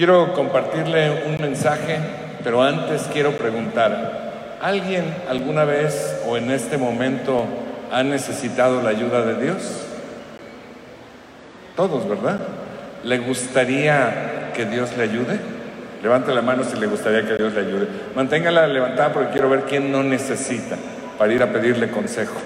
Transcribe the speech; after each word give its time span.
Quiero 0.00 0.32
compartirle 0.32 1.24
un 1.26 1.36
mensaje, 1.42 1.98
pero 2.42 2.62
antes 2.62 3.02
quiero 3.12 3.32
preguntar, 3.32 4.56
¿alguien 4.62 5.14
alguna 5.28 5.66
vez 5.66 6.22
o 6.26 6.38
en 6.38 6.50
este 6.50 6.78
momento 6.78 7.44
ha 7.92 8.02
necesitado 8.02 8.80
la 8.80 8.88
ayuda 8.88 9.26
de 9.26 9.42
Dios? 9.44 9.84
Todos, 11.76 12.08
¿verdad? 12.08 12.38
¿Le 13.04 13.18
gustaría 13.18 14.52
que 14.54 14.64
Dios 14.64 14.96
le 14.96 15.02
ayude? 15.02 15.38
Levante 16.02 16.34
la 16.34 16.40
mano 16.40 16.64
si 16.64 16.78
le 16.78 16.86
gustaría 16.86 17.26
que 17.26 17.36
Dios 17.36 17.52
le 17.52 17.60
ayude. 17.60 17.86
Manténgala 18.16 18.66
levantada 18.68 19.12
porque 19.12 19.32
quiero 19.32 19.50
ver 19.50 19.64
quién 19.64 19.92
no 19.92 20.02
necesita 20.02 20.76
para 21.18 21.30
ir 21.30 21.42
a 21.42 21.52
pedirle 21.52 21.90
consejo. 21.90 22.40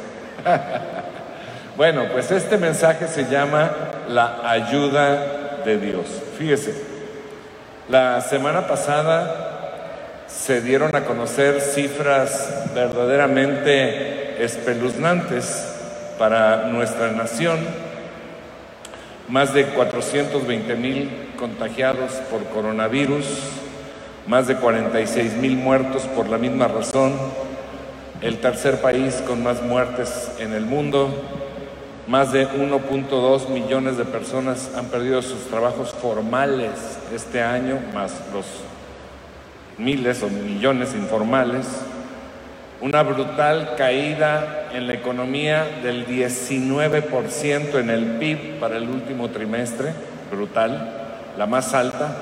bueno, 1.77 2.07
pues 2.11 2.33
este 2.33 2.59
mensaje 2.59 3.07
se 3.07 3.31
llama 3.31 3.71
la 4.09 4.41
ayuda 4.43 5.63
de 5.65 5.79
Dios. 5.79 6.07
Fíjese, 6.37 6.94
la 7.89 8.21
semana 8.23 8.67
pasada 8.67 10.25
se 10.27 10.63
dieron 10.63 10.97
a 10.97 11.05
conocer 11.05 11.61
cifras 11.61 12.73
verdaderamente 12.75 14.43
espeluznantes 14.43 15.75
para 16.19 16.69
nuestra 16.69 17.13
nación. 17.13 17.59
Más 19.29 19.53
de 19.55 19.67
420 19.67 20.75
mil 20.77 21.11
contagiados 21.39 22.13
por 22.31 22.45
coronavirus, 22.45 23.27
más 24.27 24.47
de 24.47 24.57
46 24.57 25.35
mil 25.35 25.57
muertos 25.57 26.03
por 26.15 26.29
la 26.29 26.39
misma 26.39 26.69
razón, 26.69 27.15
el 28.23 28.39
tercer 28.39 28.81
país 28.81 29.23
con 29.27 29.43
más 29.43 29.63
muertes 29.63 30.31
en 30.39 30.55
el 30.55 30.65
mundo, 30.65 31.11
más 32.07 32.33
de 32.33 32.47
1.2 32.47 33.49
millones 33.49 33.97
de 33.97 34.05
personas 34.05 34.71
han 34.77 34.87
perdido 34.87 35.23
sus 35.23 35.47
trabajos 35.49 35.95
formales 35.95 36.71
este 37.15 37.43
año, 37.43 37.79
más 37.95 38.13
los 38.33 38.45
miles 39.79 40.23
o 40.23 40.29
millones 40.29 40.95
informales. 40.95 41.67
Una 42.81 43.03
brutal 43.03 43.75
caída 43.79 44.69
en 44.75 44.87
la 44.87 44.95
economía 44.95 45.65
del 45.83 46.07
19% 46.07 47.79
en 47.79 47.89
el 47.89 48.05
PIB 48.19 48.61
para 48.61 48.77
el 48.77 48.89
último 48.89 49.31
trimestre, 49.31 49.95
brutal, 50.31 50.93
la 51.39 51.47
más 51.47 51.73
alta 51.73 52.15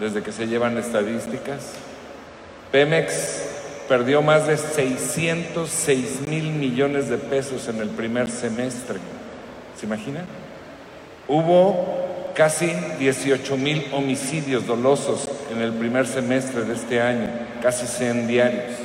desde 0.00 0.22
que 0.22 0.32
se 0.32 0.48
llevan 0.48 0.76
estadísticas. 0.78 1.74
Pemex 2.72 3.48
perdió 3.88 4.20
más 4.20 4.46
de 4.46 4.56
606 4.56 6.28
mil 6.28 6.50
millones 6.52 7.08
de 7.08 7.18
pesos 7.18 7.68
en 7.68 7.80
el 7.80 7.88
primer 7.88 8.28
semestre. 8.28 8.98
¿Se 9.78 9.86
imaginan? 9.86 10.24
Hubo 11.28 12.32
casi 12.34 12.66
18 12.98 13.56
mil 13.56 13.86
homicidios 13.92 14.66
dolosos 14.66 15.28
en 15.52 15.60
el 15.60 15.72
primer 15.72 16.06
semestre 16.06 16.62
de 16.62 16.74
este 16.74 17.00
año, 17.00 17.28
casi 17.62 17.86
100 17.86 18.26
diarios. 18.26 18.76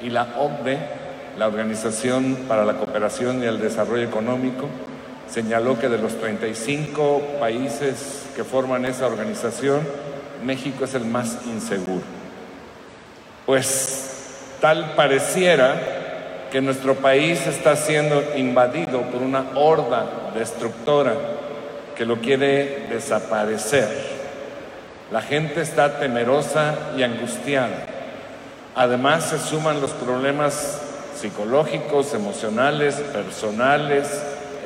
Y 0.00 0.10
la 0.10 0.36
OCDE, 0.38 0.78
la 1.36 1.48
Organización 1.48 2.44
para 2.46 2.64
la 2.64 2.74
Cooperación 2.74 3.42
y 3.42 3.46
el 3.46 3.60
Desarrollo 3.60 4.04
Económico, 4.04 4.68
señaló 5.28 5.78
que 5.78 5.88
de 5.88 5.98
los 5.98 6.16
35 6.20 7.38
países 7.40 8.26
que 8.36 8.44
forman 8.44 8.84
esa 8.84 9.06
organización, 9.06 9.80
México 10.44 10.84
es 10.84 10.94
el 10.94 11.04
más 11.04 11.38
inseguro. 11.46 12.04
Pues 13.44 14.56
tal 14.60 14.94
pareciera 14.94 15.97
que 16.50 16.60
nuestro 16.60 16.94
país 16.94 17.46
está 17.46 17.76
siendo 17.76 18.22
invadido 18.36 19.02
por 19.02 19.22
una 19.22 19.44
horda 19.54 20.06
destructora 20.34 21.14
que 21.96 22.06
lo 22.06 22.20
quiere 22.20 22.86
desaparecer. 22.90 23.88
La 25.10 25.20
gente 25.20 25.60
está 25.60 25.98
temerosa 25.98 26.74
y 26.96 27.02
angustiada. 27.02 27.86
Además 28.74 29.24
se 29.24 29.38
suman 29.38 29.80
los 29.80 29.90
problemas 29.92 30.80
psicológicos, 31.18 32.14
emocionales, 32.14 32.94
personales, 33.12 34.06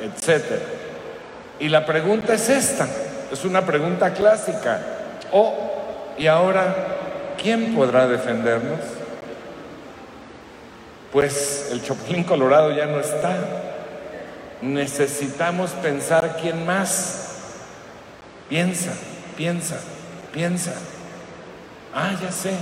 etc. 0.01 0.43
Y 1.59 1.69
la 1.69 1.85
pregunta 1.85 2.33
es 2.33 2.49
esta, 2.49 2.87
es 3.31 3.43
una 3.43 3.65
pregunta 3.65 4.13
clásica. 4.13 4.79
Oh, 5.31 5.53
¿y 6.17 6.27
ahora 6.27 6.75
quién 7.41 7.73
podrá 7.73 8.07
defendernos? 8.07 9.02
Pues 11.13 11.69
el 11.71 11.83
Chapulín 11.83 12.23
Colorado 12.23 12.75
ya 12.75 12.87
no 12.87 12.99
está. 12.99 13.37
Necesitamos 14.63 15.69
pensar 15.69 16.37
quién 16.41 16.65
más. 16.65 17.35
Piensa, 18.49 18.93
piensa, 19.37 19.79
piensa. 20.33 20.73
Ah, 21.93 22.15
ya 22.19 22.31
sé. 22.31 22.53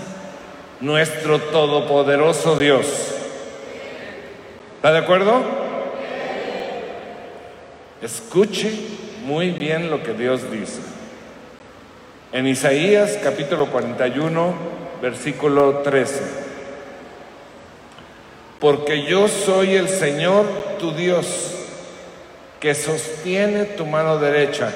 Nuestro 0.82 1.40
todopoderoso 1.40 2.58
Dios. 2.58 2.88
¿Está 4.76 4.92
de 4.92 5.00
acuerdo? 5.00 5.42
Escuche 8.02 8.74
muy 9.24 9.52
bien 9.52 9.90
lo 9.90 10.04
que 10.04 10.12
Dios 10.14 10.52
dice. 10.52 10.82
En 12.34 12.48
Isaías 12.48 13.18
capítulo 13.24 13.68
41, 13.68 14.54
versículo 15.02 15.78
13 15.78 16.51
porque 18.62 19.04
yo 19.04 19.28
soy 19.28 19.74
el 19.74 19.90
Señor 19.90 20.46
tu 20.80 20.94
Dios, 20.94 21.52
que 22.60 22.76
sostiene 22.76 23.66
tu 23.66 23.88
mano 23.88 24.20
derecha. 24.20 24.72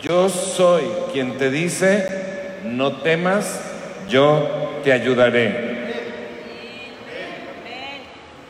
Yo 0.00 0.28
soy 0.28 0.84
quien 1.12 1.36
te 1.36 1.50
dice, 1.50 2.06
no 2.64 2.98
temas, 2.98 3.60
yo 4.08 4.78
te 4.84 4.92
ayudaré. 4.92 5.70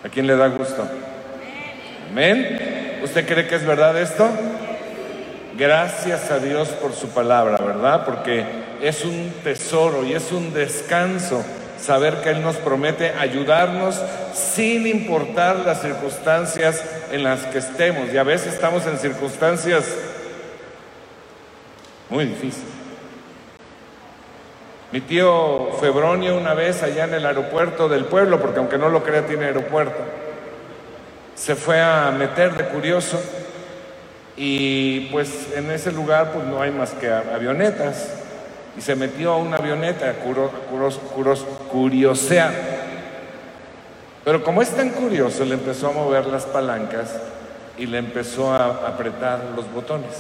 ¿A 0.05 0.09
quién 0.11 0.27
le 0.27 0.37
da 0.37 0.49
gusto? 0.49 0.87
Amén. 2.11 3.01
¿Usted 3.03 3.27
cree 3.27 3.47
que 3.47 3.55
es 3.55 3.65
verdad 3.65 3.99
esto? 3.99 4.29
Gracias 5.57 6.31
a 6.31 6.39
Dios 6.39 6.69
por 6.69 6.93
su 6.93 7.09
palabra, 7.09 7.57
¿verdad? 7.57 8.05
Porque 8.05 8.45
es 8.83 9.07
un 9.07 9.33
tesoro 9.43 10.05
y 10.05 10.13
es 10.13 10.31
un 10.33 10.53
descanso 10.53 11.43
saber 11.81 12.21
que 12.23 12.31
Él 12.31 12.43
nos 12.43 12.57
promete 12.57 13.13
ayudarnos 13.19 14.01
sin 14.35 14.87
importar 14.87 15.57
las 15.57 15.81
circunstancias 15.81 16.85
en 17.11 17.25
las 17.25 17.47
que 17.47 17.59
estemos. 17.59 18.13
Y 18.13 18.19
a 18.19 18.23
veces 18.23 18.55
estamos 18.55 18.87
en 18.87 18.99
circunstancias 18.99 19.85
muy 22.09 22.27
difíciles. 22.27 22.69
Mi 24.93 25.01
tío 25.01 25.71
Febronio 25.81 26.37
una 26.37 26.53
vez 26.53 26.83
allá 26.83 27.05
en 27.05 27.15
el 27.15 27.25
aeropuerto 27.25 27.89
del 27.89 28.07
pueblo, 28.07 28.41
porque 28.41 28.59
aunque 28.59 28.77
no 28.77 28.89
lo 28.89 29.05
crea 29.05 29.25
tiene 29.25 29.47
aeropuerto, 29.47 30.01
se 31.37 31.55
fue 31.55 31.81
a 31.81 32.11
meter 32.11 32.57
de 32.57 32.65
curioso 32.67 33.21
y 34.37 35.09
pues 35.13 35.49
en 35.55 35.71
ese 35.71 35.93
lugar 35.93 36.33
pues 36.33 36.45
no 36.45 36.61
hay 36.61 36.71
más 36.71 36.91
que 36.91 37.09
avionetas 37.09 38.20
y 38.77 38.81
se 38.81 38.95
metió 38.95 39.33
a 39.33 39.37
una 39.37 39.57
avioneta 39.57 40.11
a 40.11 40.15
curiosear. 41.71 42.53
Pero 44.25 44.45
como 44.45 44.63
es 44.63 44.71
tan 44.71 44.91
curioso, 44.91 45.45
le 45.45 45.55
empezó 45.55 45.89
a 45.89 45.93
mover 45.93 46.27
las 46.27 46.45
palancas 46.45 47.17
y 47.79 47.87
le 47.87 47.99
empezó 47.99 48.53
a 48.53 48.89
apretar 48.89 49.41
los 49.57 49.73
botones. 49.73 50.11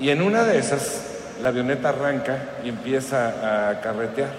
Y 0.00 0.10
en 0.10 0.20
una 0.20 0.44
de 0.44 0.58
esas, 0.58 1.02
la 1.42 1.50
avioneta 1.50 1.90
arranca 1.90 2.38
y 2.64 2.68
empieza 2.68 3.70
a 3.70 3.80
carretear. 3.80 4.30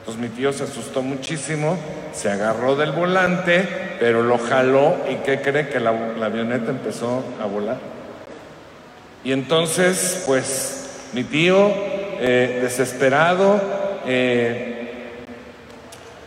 Entonces 0.00 0.22
mi 0.22 0.28
tío 0.28 0.52
se 0.52 0.64
asustó 0.64 1.02
muchísimo, 1.02 1.76
se 2.12 2.30
agarró 2.30 2.76
del 2.76 2.92
volante, 2.92 3.96
pero 3.98 4.22
lo 4.22 4.38
jaló 4.38 4.96
y 5.10 5.16
¿qué 5.16 5.40
cree? 5.40 5.68
Que 5.68 5.80
la 5.80 5.90
avioneta 5.90 6.70
empezó 6.70 7.24
a 7.42 7.46
volar. 7.46 7.78
Y 9.24 9.32
entonces, 9.32 10.22
pues, 10.26 11.08
mi 11.12 11.24
tío 11.24 11.70
eh, 12.20 12.60
desesperado, 12.62 13.60
eh, 14.06 14.78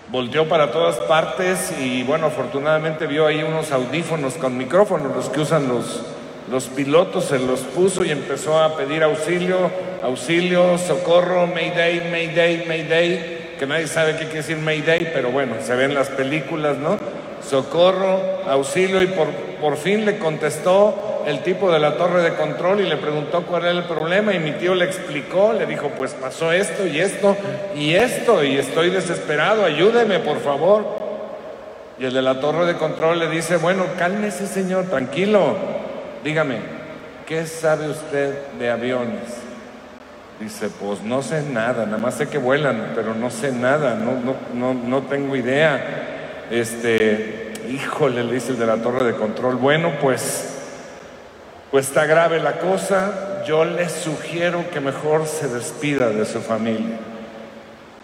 volteó 0.10 0.48
para 0.48 0.72
todas 0.72 0.98
partes 0.98 1.74
y 1.80 2.04
bueno, 2.04 2.28
afortunadamente 2.28 3.08
vio 3.08 3.28
ahí 3.28 3.44
unos 3.44 3.72
audífonos 3.72 4.36
con 4.36 4.58
micrófonos, 4.58 5.16
los 5.16 5.30
que 5.30 5.42
usan 5.42 5.68
los, 5.68 6.04
los 6.50 6.66
pilotos, 6.66 7.26
se 7.26 7.40
los 7.40 7.62
puso 7.62 8.04
y 8.04 8.12
empezó 8.12 8.62
a 8.62 8.76
pedir 8.76 9.04
auxilio, 9.04 9.72
auxilio, 10.04 10.78
socorro, 10.78 11.48
Mayday, 11.48 12.10
Mayday, 12.12 12.66
Mayday, 12.68 13.56
que 13.58 13.66
nadie 13.66 13.88
sabe 13.88 14.14
qué 14.14 14.26
quiere 14.26 14.38
decir 14.38 14.58
Mayday, 14.58 15.12
pero 15.14 15.32
bueno, 15.32 15.56
se 15.62 15.76
ven 15.76 15.94
las 15.94 16.10
películas, 16.10 16.78
¿no? 16.78 16.98
Socorro, 17.48 18.20
auxilio 18.48 19.02
y 19.02 19.08
por, 19.08 19.28
por 19.60 19.78
fin 19.78 20.06
le 20.06 20.18
contestó 20.18 21.24
el 21.26 21.44
tipo 21.44 21.72
de 21.72 21.80
la 21.80 21.98
torre 21.98 22.22
de 22.24 22.34
control 22.36 22.82
y 22.82 22.90
le 22.90 22.98
preguntó 22.98 23.44
cuál 23.44 23.64
era 23.64 23.72
el 23.72 23.84
problema 23.84 24.34
y 24.34 24.40
mi 24.40 24.52
tío 24.54 24.76
le 24.76 24.86
explicó, 24.86 25.54
le 25.54 25.66
dijo, 25.66 25.90
pues 25.98 26.14
pasó 26.14 26.52
esto 26.52 26.86
y 26.88 27.00
esto 27.00 27.36
y 27.76 27.94
esto 27.94 28.44
y 28.44 28.58
estoy 28.58 28.90
desesperado, 28.90 29.66
ayúdeme 29.66 30.20
por 30.20 30.40
favor. 30.40 30.86
Y 32.00 32.06
el 32.06 32.14
de 32.14 32.22
la 32.22 32.40
torre 32.40 32.66
de 32.66 32.76
control 32.76 33.20
le 33.20 33.30
dice, 33.30 33.58
bueno, 33.58 33.86
cálmese 33.98 34.48
señor, 34.48 34.86
tranquilo, 34.86 35.56
dígame, 36.24 36.58
¿qué 37.28 37.46
sabe 37.46 37.90
usted 37.90 38.34
de 38.58 38.70
aviones? 38.72 39.42
Dice, 40.40 40.70
pues 40.70 41.02
no 41.04 41.22
sé 41.22 41.44
nada, 41.44 41.86
nada 41.86 42.00
más 42.00 42.16
sé 42.16 42.28
que 42.28 42.40
vuelan, 42.40 42.94
pero 42.96 43.14
no 43.14 43.30
sé 43.30 43.52
nada, 43.52 43.94
no, 43.94 44.14
no, 44.14 44.36
no, 44.56 44.74
no 44.74 45.02
tengo 45.04 45.36
idea. 45.36 46.21
Este, 46.52 47.54
híjole, 47.70 48.26
le 48.26 48.34
dice 48.34 48.52
el 48.52 48.60
de 48.60 48.66
la 48.66 48.76
torre 48.76 49.06
de 49.06 49.16
control, 49.16 49.56
bueno, 49.56 49.94
pues, 50.02 50.50
pues 51.72 51.88
está 51.88 52.06
grave 52.06 52.42
la 52.42 52.60
cosa, 52.60 53.42
yo 53.48 53.64
le 53.64 53.88
sugiero 53.88 54.66
que 54.70 54.82
mejor 54.82 55.28
se 55.28 55.48
despida 55.48 56.10
de 56.10 56.26
su 56.26 56.42
familia. 56.42 56.98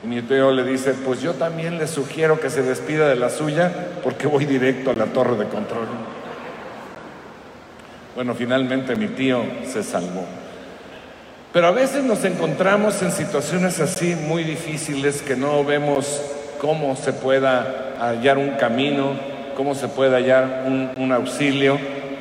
Y 0.01 0.07
mi 0.07 0.21
tío 0.21 0.51
le 0.51 0.63
dice, 0.63 0.94
pues 0.94 1.21
yo 1.21 1.33
también 1.33 1.77
le 1.77 1.88
sugiero 1.88 2.39
que 2.39 2.49
se 2.49 2.63
despida 2.63 3.09
de 3.09 3.17
la 3.17 3.29
suya 3.29 3.69
porque 4.01 4.27
voy 4.27 4.45
directo 4.45 4.91
a 4.91 4.94
la 4.94 5.07
torre 5.07 5.35
de 5.35 5.47
control. 5.47 5.88
Bueno, 8.15 8.33
finalmente 8.33 8.95
mi 8.95 9.09
tío 9.09 9.44
se 9.65 9.83
salvó. 9.83 10.23
Pero 11.51 11.67
a 11.67 11.71
veces 11.71 12.01
nos 12.05 12.23
encontramos 12.23 13.01
en 13.01 13.11
situaciones 13.11 13.81
así 13.81 14.15
muy 14.15 14.45
difíciles 14.45 15.21
que 15.21 15.35
no 15.35 15.65
vemos 15.65 16.21
cómo 16.59 16.95
se 16.95 17.13
pueda 17.13 17.95
hallar 18.00 18.38
un 18.38 18.51
camino, 18.51 19.12
cómo 19.56 19.75
se 19.75 19.88
puede 19.88 20.15
hallar 20.15 20.63
un, 20.65 20.92
un 20.98 21.12
auxilio, 21.12 21.77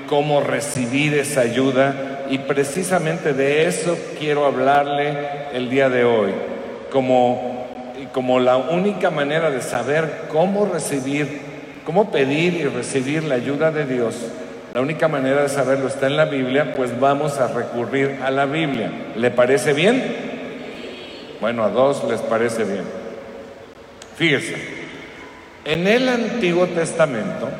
cómo 0.09 0.41
recibir 0.41 1.15
esa 1.15 1.43
ayuda. 1.43 2.25
Y 2.31 2.39
precisamente 2.39 3.33
de 3.33 3.67
eso 3.67 3.97
quiero 4.19 4.47
hablarle 4.47 5.17
el 5.53 5.71
día 5.71 5.89
de 5.89 6.05
hoy, 6.05 6.33
como 6.91 7.57
como 8.17 8.41
la 8.41 8.57
única 8.57 9.11
manera 9.11 9.51
de 9.51 9.61
saber 9.61 10.23
cómo 10.33 10.65
recibir, 10.65 11.41
cómo 11.85 12.11
pedir 12.11 12.55
y 12.55 12.65
recibir 12.65 13.25
la 13.25 13.35
ayuda 13.35 13.71
de 13.71 13.85
Dios, 13.85 14.15
la 14.73 14.81
única 14.81 15.07
manera 15.07 15.43
de 15.43 15.51
saberlo 15.51 15.87
está 15.87 16.07
en 16.07 16.17
la 16.17 16.25
Biblia, 16.25 16.73
pues 16.75 16.99
vamos 16.99 17.39
a 17.39 17.49
recurrir 17.49 18.21
a 18.25 18.31
la 18.31 18.47
Biblia. 18.47 18.91
¿Le 19.17 19.31
parece 19.31 19.75
bien? 19.75 20.17
Bueno, 21.43 21.63
a 21.63 21.69
dos 21.69 22.05
les 22.05 22.21
parece 22.23 22.65
bien. 22.65 22.85
Fíjese, 24.17 24.57
en 25.67 25.87
el 25.87 26.09
Antiguo 26.09 26.67
Testamento 26.69 27.51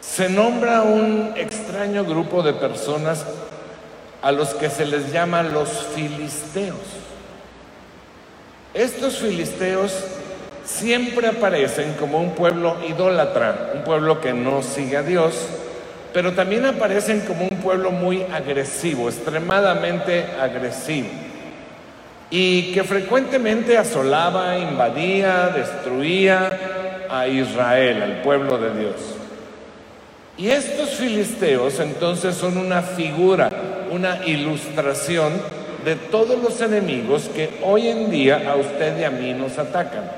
se 0.00 0.28
nombra 0.28 0.82
un 0.82 1.32
extraño 1.36 2.04
grupo 2.04 2.42
de 2.42 2.52
personas 2.52 3.24
a 4.20 4.32
los 4.32 4.50
que 4.50 4.68
se 4.68 4.84
les 4.84 5.10
llama 5.10 5.42
los 5.42 5.70
filisteos. 5.94 6.76
Estos 8.74 9.18
filisteos 9.18 9.92
siempre 10.64 11.28
aparecen 11.28 11.94
como 11.94 12.20
un 12.20 12.34
pueblo 12.34 12.76
idólatra, 12.86 13.72
un 13.74 13.84
pueblo 13.84 14.20
que 14.20 14.34
no 14.34 14.62
sigue 14.62 14.98
a 14.98 15.02
Dios, 15.02 15.34
pero 16.12 16.32
también 16.32 16.66
aparecen 16.66 17.20
como 17.20 17.46
un 17.46 17.56
pueblo 17.58 17.90
muy 17.90 18.22
agresivo, 18.24 19.08
extremadamente 19.08 20.26
agresivo, 20.38 21.08
y 22.34 22.72
que 22.72 22.82
frecuentemente 22.82 23.76
asolaba, 23.76 24.56
invadía, 24.56 25.48
destruía 25.48 27.04
a 27.10 27.28
Israel, 27.28 28.02
al 28.02 28.22
pueblo 28.22 28.56
de 28.56 28.80
Dios. 28.80 28.94
Y 30.38 30.48
estos 30.48 30.94
filisteos 30.94 31.78
entonces 31.78 32.34
son 32.34 32.56
una 32.56 32.80
figura, 32.80 33.50
una 33.90 34.26
ilustración 34.26 35.34
de 35.84 35.94
todos 35.94 36.42
los 36.42 36.58
enemigos 36.62 37.28
que 37.34 37.60
hoy 37.62 37.88
en 37.88 38.10
día 38.10 38.50
a 38.50 38.56
usted 38.56 38.98
y 38.98 39.04
a 39.04 39.10
mí 39.10 39.34
nos 39.34 39.58
atacan, 39.58 40.10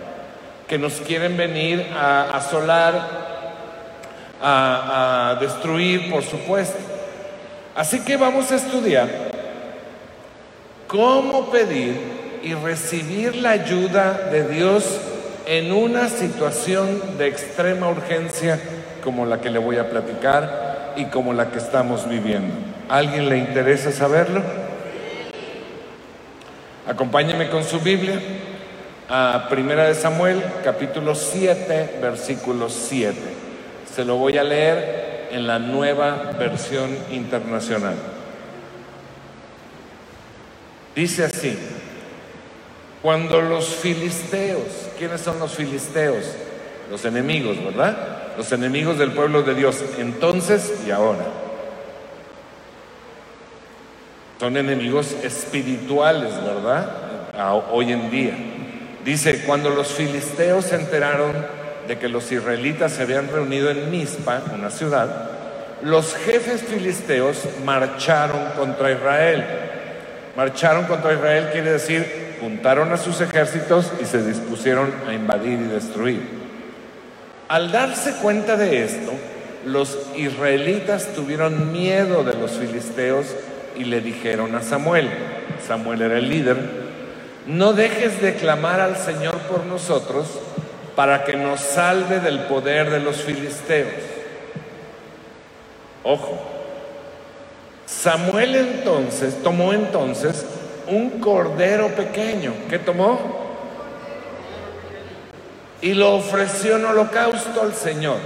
que 0.69 0.79
nos 0.79 1.01
quieren 1.01 1.37
venir 1.37 1.85
a 1.97 2.37
asolar, 2.37 2.95
a, 4.41 5.31
a 5.31 5.35
destruir, 5.41 6.09
por 6.13 6.23
supuesto. 6.23 6.79
Así 7.75 8.05
que 8.05 8.17
vamos 8.17 8.53
a 8.53 8.55
estudiar 8.55 9.34
cómo 10.95 11.51
pedir 11.51 11.99
y 12.45 12.55
recibir 12.55 13.35
la 13.35 13.51
ayuda 13.51 14.29
de 14.31 14.47
Dios 14.47 15.01
en 15.45 15.73
una 15.73 16.09
situación 16.09 17.19
de 17.19 17.27
extrema 17.27 17.89
urgencia 17.89 18.61
como 19.03 19.27
la 19.27 19.41
que 19.41 19.51
le 19.51 19.59
voy 19.59 19.79
a 19.79 19.91
platicar 19.91 20.93
y 20.97 21.07
como 21.07 21.33
la 21.33 21.51
que 21.51 21.59
estamos 21.59 22.09
viviendo. 22.09 22.55
¿Alguien 22.89 23.29
le 23.29 23.39
interesa 23.39 23.91
saberlo? 23.91 24.41
Acompáñeme 26.87 27.51
con 27.51 27.65
su 27.65 27.81
Biblia 27.81 28.21
a 29.09 29.49
Primera 29.51 29.89
de 29.89 29.97
Samuel, 29.97 30.45
capítulo 30.63 31.17
7, 31.17 31.99
versículo 32.01 32.71
7. 32.71 33.17
Se 33.93 34.05
lo 34.05 34.15
voy 34.15 34.39
a 34.39 34.45
leer 34.45 35.27
en 35.33 35.49
la 35.49 35.59
nueva 35.59 36.31
versión 36.39 36.97
internacional. 37.11 38.14
Dice 40.95 41.25
así, 41.25 41.59
cuando 43.03 43.41
los 43.43 43.67
filisteos, 43.67 44.63
¿quiénes 44.99 45.21
son 45.21 45.39
los 45.39 45.55
filisteos? 45.55 46.25
Los 46.91 47.05
enemigos, 47.05 47.63
¿verdad? 47.63 48.37
Los 48.37 48.51
enemigos 48.53 48.99
del 48.99 49.13
pueblo 49.13 49.43
de 49.43 49.55
Dios, 49.55 49.83
entonces 49.99 50.73
y 50.87 50.91
ahora. 50.91 51.25
Son 54.41 54.57
enemigos 54.57 55.15
espirituales, 55.23 56.33
¿verdad? 56.45 57.05
hoy 57.73 57.93
en 57.93 58.11
día. 58.11 58.37
Dice, 59.05 59.43
cuando 59.45 59.71
los 59.71 59.89
filisteos 59.89 60.67
se 60.67 60.77
enteraron 60.77 61.33
de 61.87 61.99
que 61.99 62.09
los 62.09 62.31
israelitas 62.33 62.93
se 62.93 63.03
habían 63.03 63.29
reunido 63.29 63.71
en 63.71 63.91
Mizpa, 63.91 64.43
una 64.55 64.71
ciudad, 64.71 65.31
los 65.83 66.15
jefes 66.15 66.63
filisteos 66.63 67.43
marcharon 67.65 68.53
contra 68.57 68.93
Israel. 68.93 69.45
Marcharon 70.37 70.87
contra 70.87 71.13
Israel 71.13 71.51
quiere 71.53 71.73
decir, 71.73 72.37
juntaron 72.41 72.93
a 72.93 72.97
sus 72.97 73.21
ejércitos 73.21 73.93
y 74.03 74.05
se 74.05 74.23
dispusieron 74.23 74.93
a 75.09 75.13
invadir 75.13 75.61
y 75.61 75.65
destruir. 75.65 76.21
Al 77.49 77.71
darse 77.71 78.15
cuenta 78.17 78.57
de 78.57 78.83
esto, 78.85 79.13
los 79.65 79.99
israelitas 80.17 81.09
tuvieron 81.15 81.73
miedo 81.73 82.25
de 82.25 82.35
los 82.35 82.53
filisteos 82.53 83.27
y 83.77 83.85
le 83.85 84.01
dijeron 84.01 84.55
a 84.55 84.63
Samuel, 84.63 85.09
Samuel 85.67 86.03
era 86.03 86.19
el 86.19 86.29
líder, 86.29 86.57
no 87.47 87.73
dejes 87.73 88.21
de 88.21 88.35
clamar 88.35 88.81
al 88.81 88.97
Señor 88.97 89.37
por 89.49 89.65
nosotros 89.67 90.27
para 90.97 91.25
que 91.25 91.37
nos 91.37 91.61
salve 91.61 92.21
del 92.21 92.41
poder 92.41 92.91
de 92.91 93.01
los 93.01 93.17
filisteos. 93.23 93.93
Ojo, 96.03 96.54
Samuel 97.87 98.55
entonces 98.57 99.43
tomó 99.43 99.73
entonces 99.73 100.45
un 100.89 101.21
cordero 101.21 101.89
pequeño. 101.89 102.53
¿Qué 102.69 102.79
tomó? 102.79 103.45
Y 105.81 105.95
lo 105.95 106.15
ofreció 106.15 106.77
en 106.77 106.87
holocausto 106.87 107.63
al 107.63 107.75
Señor. 107.75 108.19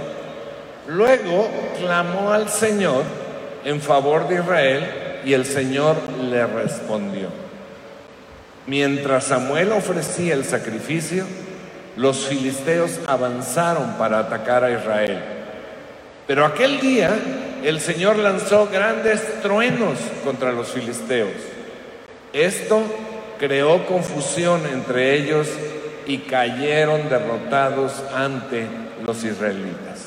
Luego 0.87 1.49
clamó 1.79 2.31
al 2.31 2.49
Señor 2.49 3.03
en 3.65 3.81
favor 3.81 4.27
de 4.27 4.35
Israel 4.35 5.21
y 5.25 5.33
el 5.33 5.45
Señor 5.45 5.97
le 6.29 6.45
respondió. 6.45 7.27
Mientras 8.65 9.25
Samuel 9.25 9.71
ofrecía 9.71 10.33
el 10.33 10.45
sacrificio, 10.45 11.25
los 11.97 12.27
filisteos 12.27 12.99
avanzaron 13.07 13.93
para 13.97 14.19
atacar 14.19 14.63
a 14.63 14.71
Israel. 14.71 15.19
Pero 16.27 16.45
aquel 16.45 16.79
día 16.79 17.11
el 17.63 17.79
Señor 17.79 18.17
lanzó 18.17 18.67
grandes 18.67 19.41
truenos 19.41 19.97
contra 20.23 20.51
los 20.51 20.69
filisteos. 20.69 21.31
Esto 22.33 22.81
creó 23.39 23.85
confusión 23.85 24.61
entre 24.71 25.15
ellos 25.15 25.47
y 26.05 26.19
cayeron 26.19 27.09
derrotados 27.09 28.03
ante 28.13 28.67
los 29.05 29.23
israelitas. 29.23 30.05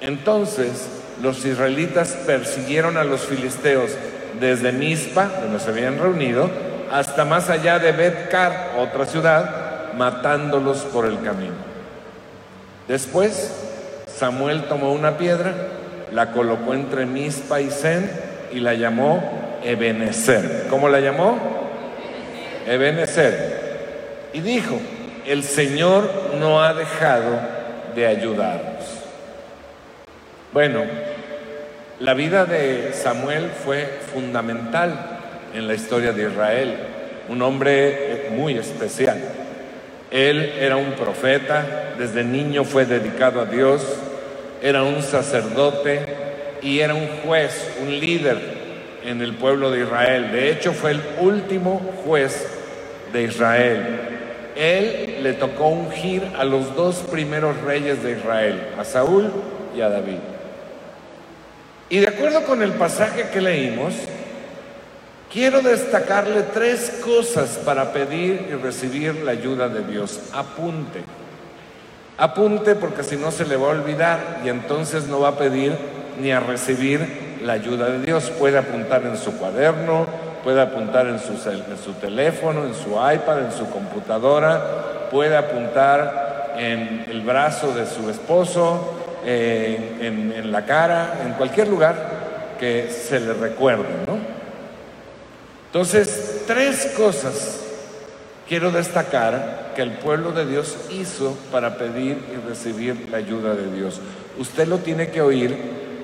Entonces 0.00 0.88
los 1.22 1.44
israelitas 1.44 2.16
persiguieron 2.26 2.96
a 2.96 3.04
los 3.04 3.22
filisteos 3.22 3.92
desde 4.38 4.72
Mizpa, 4.72 5.30
donde 5.40 5.58
se 5.60 5.70
habían 5.70 5.98
reunido, 5.98 6.48
hasta 6.92 7.24
más 7.24 7.50
allá 7.50 7.78
de 7.78 7.92
Betcar, 7.92 8.74
otra 8.78 9.04
ciudad, 9.06 9.92
matándolos 9.94 10.78
por 10.78 11.06
el 11.06 11.20
camino. 11.20 11.54
Después, 12.86 13.52
Samuel 14.06 14.64
tomó 14.64 14.92
una 14.92 15.18
piedra, 15.18 15.54
la 16.12 16.32
colocó 16.32 16.74
entre 16.74 17.06
Mizpa 17.06 17.60
y 17.60 17.70
y 18.52 18.60
la 18.60 18.74
llamó 18.74 19.22
Ebenezer. 19.62 20.66
¿Cómo 20.70 20.88
la 20.88 21.00
llamó? 21.00 21.38
Ebenezer. 22.66 24.30
Y 24.32 24.40
dijo, 24.40 24.80
el 25.26 25.42
Señor 25.42 26.10
no 26.38 26.62
ha 26.62 26.74
dejado 26.74 27.38
de 27.94 28.06
ayudarnos. 28.06 28.84
Bueno, 30.52 30.82
la 32.00 32.14
vida 32.14 32.44
de 32.44 32.92
Samuel 32.92 33.50
fue 33.64 33.86
fundamental 34.12 35.18
en 35.54 35.66
la 35.66 35.74
historia 35.74 36.12
de 36.12 36.30
Israel, 36.30 36.74
un 37.28 37.42
hombre 37.42 38.28
muy 38.30 38.56
especial. 38.56 39.18
Él 40.10 40.54
era 40.58 40.76
un 40.76 40.92
profeta, 40.92 41.92
desde 41.98 42.24
niño 42.24 42.64
fue 42.64 42.86
dedicado 42.86 43.40
a 43.40 43.44
Dios, 43.46 43.82
era 44.62 44.82
un 44.82 45.02
sacerdote 45.02 46.04
y 46.62 46.80
era 46.80 46.94
un 46.94 47.06
juez, 47.24 47.70
un 47.80 47.98
líder 47.98 48.38
en 49.04 49.22
el 49.22 49.34
pueblo 49.34 49.70
de 49.70 49.82
Israel. 49.82 50.32
De 50.32 50.50
hecho, 50.50 50.72
fue 50.72 50.92
el 50.92 51.02
último 51.20 51.80
juez 52.04 52.46
de 53.12 53.22
Israel. 53.22 54.00
Él 54.56 55.18
le 55.22 55.34
tocó 55.34 55.68
ungir 55.68 56.24
a 56.36 56.44
los 56.44 56.74
dos 56.74 56.96
primeros 57.10 57.56
reyes 57.62 58.02
de 58.02 58.12
Israel, 58.12 58.60
a 58.78 58.84
Saúl 58.84 59.30
y 59.76 59.80
a 59.80 59.88
David. 59.88 60.18
Y 61.90 61.98
de 62.00 62.08
acuerdo 62.08 62.44
con 62.44 62.62
el 62.62 62.72
pasaje 62.72 63.28
que 63.32 63.40
leímos, 63.40 63.94
quiero 65.32 65.62
destacarle 65.62 66.42
tres 66.52 67.00
cosas 67.02 67.60
para 67.64 67.92
pedir 67.92 68.48
y 68.50 68.54
recibir 68.54 69.14
la 69.22 69.30
ayuda 69.30 69.68
de 69.68 69.84
Dios. 69.84 70.20
Apunte. 70.32 71.17
Apunte 72.18 72.74
porque 72.74 73.04
si 73.04 73.16
no 73.16 73.30
se 73.30 73.46
le 73.46 73.56
va 73.56 73.68
a 73.68 73.70
olvidar 73.70 74.40
y 74.44 74.48
entonces 74.48 75.06
no 75.06 75.20
va 75.20 75.28
a 75.28 75.38
pedir 75.38 75.76
ni 76.20 76.32
a 76.32 76.40
recibir 76.40 77.38
la 77.44 77.52
ayuda 77.52 77.90
de 77.90 78.00
Dios. 78.00 78.30
Puede 78.30 78.58
apuntar 78.58 79.02
en 79.04 79.16
su 79.16 79.38
cuaderno, 79.38 80.04
puede 80.42 80.60
apuntar 80.60 81.06
en 81.06 81.20
su, 81.20 81.92
teléfono, 81.92 82.64
en 82.64 82.74
su 82.74 82.90
iPad, 82.90 83.44
en 83.44 83.52
su 83.52 83.70
computadora, 83.70 85.08
puede 85.12 85.36
apuntar 85.36 86.54
en 86.56 87.06
el 87.08 87.20
brazo 87.20 87.72
de 87.72 87.86
su 87.86 88.10
esposo, 88.10 88.94
en, 89.24 90.32
en, 90.34 90.50
la 90.50 90.64
cara, 90.64 91.20
en 91.24 91.34
cualquier 91.34 91.68
lugar 91.68 91.94
que 92.58 92.90
se 92.90 93.20
le 93.20 93.32
recuerde, 93.32 93.84
¿no? 94.08 94.18
Entonces, 95.66 96.42
tres 96.48 96.94
cosas 96.96 97.67
quiero 98.48 98.70
destacar 98.70 99.72
que 99.76 99.82
el 99.82 99.92
pueblo 99.92 100.32
de 100.32 100.46
Dios 100.46 100.76
hizo 100.90 101.36
para 101.52 101.76
pedir 101.76 102.18
y 102.32 102.48
recibir 102.48 103.08
la 103.10 103.18
ayuda 103.18 103.54
de 103.54 103.70
Dios. 103.70 104.00
Usted 104.38 104.66
lo 104.66 104.78
tiene 104.78 105.08
que 105.10 105.20
oír 105.20 105.56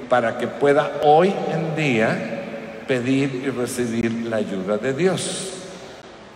para 0.08 0.38
que 0.38 0.46
pueda 0.46 1.00
hoy 1.02 1.34
en 1.52 1.74
día 1.74 2.82
pedir 2.86 3.42
y 3.46 3.50
recibir 3.50 4.26
la 4.28 4.36
ayuda 4.36 4.76
de 4.76 4.92
Dios. 4.92 5.50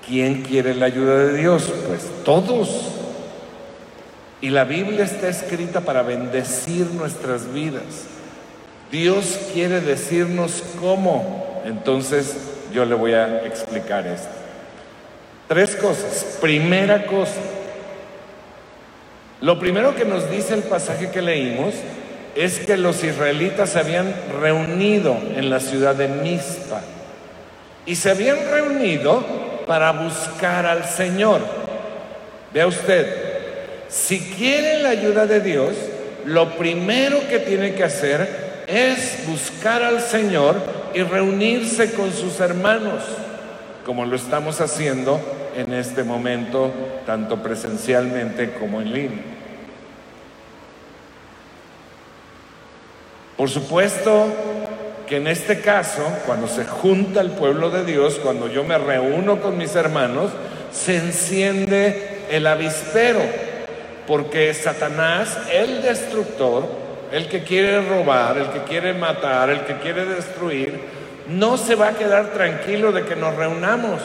¿Quién 0.07 0.43
quiere 0.43 0.75
la 0.75 0.87
ayuda 0.87 1.19
de 1.19 1.37
Dios? 1.37 1.71
Pues 1.87 2.07
todos. 2.25 2.95
Y 4.41 4.49
la 4.51 4.65
Biblia 4.65 5.05
está 5.05 5.29
escrita 5.29 5.83
para 5.83 6.03
bendecir 6.03 6.87
nuestras 6.93 7.53
vidas. 7.53 8.07
Dios 8.91 9.39
quiere 9.53 9.81
decirnos 9.81 10.63
cómo. 10.81 11.63
Entonces 11.67 12.37
yo 12.73 12.87
le 12.87 12.95
voy 12.95 13.13
a 13.13 13.45
explicar 13.45 14.07
esto. 14.07 14.38
Tres 15.49 15.75
cosas. 15.77 16.37
Primera 16.43 17.07
cosa. 17.07 17.41
Lo 19.41 19.59
primero 19.59 19.95
que 19.95 20.05
nos 20.05 20.31
dice 20.31 20.53
el 20.53 20.63
pasaje 20.63 21.11
que 21.11 21.23
leímos 21.23 21.75
es 22.35 22.59
que 22.61 22.77
los 22.77 23.03
israelitas 23.03 23.71
se 23.71 23.79
habían 23.79 24.15
reunido 24.41 25.17
en 25.35 25.49
la 25.49 25.61
ciudad 25.61 25.95
de 25.95 26.09
Mizpa 26.09 26.83
y 27.87 27.95
se 27.95 28.11
habían 28.11 28.37
reunido 28.51 29.25
para 29.67 29.93
buscar 29.93 30.67
al 30.67 30.85
Señor. 30.85 31.41
Vea 32.53 32.67
usted, 32.67 33.07
si 33.89 34.21
quiere 34.21 34.83
la 34.83 34.91
ayuda 34.91 35.27
de 35.27 35.41
Dios, 35.41 35.75
lo 36.27 36.57
primero 36.59 37.27
que 37.29 37.39
tiene 37.39 37.75
que 37.75 37.85
hacer 37.85 38.65
es 38.67 39.27
buscar 39.27 39.83
al 39.83 40.03
Señor 40.03 40.57
y 40.95 41.03
reunirse 41.03 41.93
con 41.93 42.13
sus 42.13 42.39
hermanos, 42.41 43.03
como 43.87 44.05
lo 44.05 44.17
estamos 44.17 44.61
haciendo 44.61 45.38
en 45.59 45.75
este 45.75 46.05
momento, 46.05 46.73
tanto 47.05 47.43
presencialmente 47.43 48.53
como 48.53 48.81
en 48.81 48.93
línea. 48.93 49.25
Por 53.37 53.51
supuesto 53.51 54.27
que 55.09 55.17
en 55.17 55.27
este 55.27 55.61
caso, 55.61 56.03
cuando 56.27 56.47
se 56.47 56.65
junta 56.65 57.21
el 57.21 57.33
pueblo 57.33 57.71
de 57.71 57.85
Dios, 57.85 58.21
cuando 58.23 58.47
yo 58.47 58.63
me 58.63 58.79
reúno 58.79 59.41
con 59.41 59.59
mis 59.59 59.75
hermanos, 59.75 60.31
se 60.71 60.97
enciende 60.97 62.27
el 62.31 62.47
avispero 62.47 63.21
porque 64.07 64.55
Satanás, 64.55 65.37
el 65.53 65.83
destructor, 65.83 66.69
el 67.11 67.27
que 67.27 67.43
quiere 67.43 67.81
robar, 67.83 68.39
el 68.39 68.51
que 68.51 68.63
quiere 68.63 68.95
matar, 68.95 69.51
el 69.51 69.63
que 69.63 69.79
quiere 69.79 70.05
destruir, 70.05 70.81
no 71.27 71.57
se 71.57 71.75
va 71.75 71.89
a 71.89 71.95
quedar 71.95 72.33
tranquilo 72.33 72.93
de 72.93 73.05
que 73.05 73.17
nos 73.17 73.35
reunamos. 73.35 74.01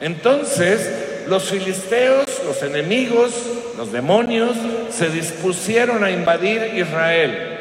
Entonces, 0.00 1.26
los 1.28 1.50
filisteos, 1.50 2.26
los 2.44 2.62
enemigos, 2.62 3.32
los 3.76 3.92
demonios, 3.92 4.56
se 4.90 5.10
dispusieron 5.10 6.04
a 6.04 6.10
invadir 6.10 6.74
Israel. 6.74 7.56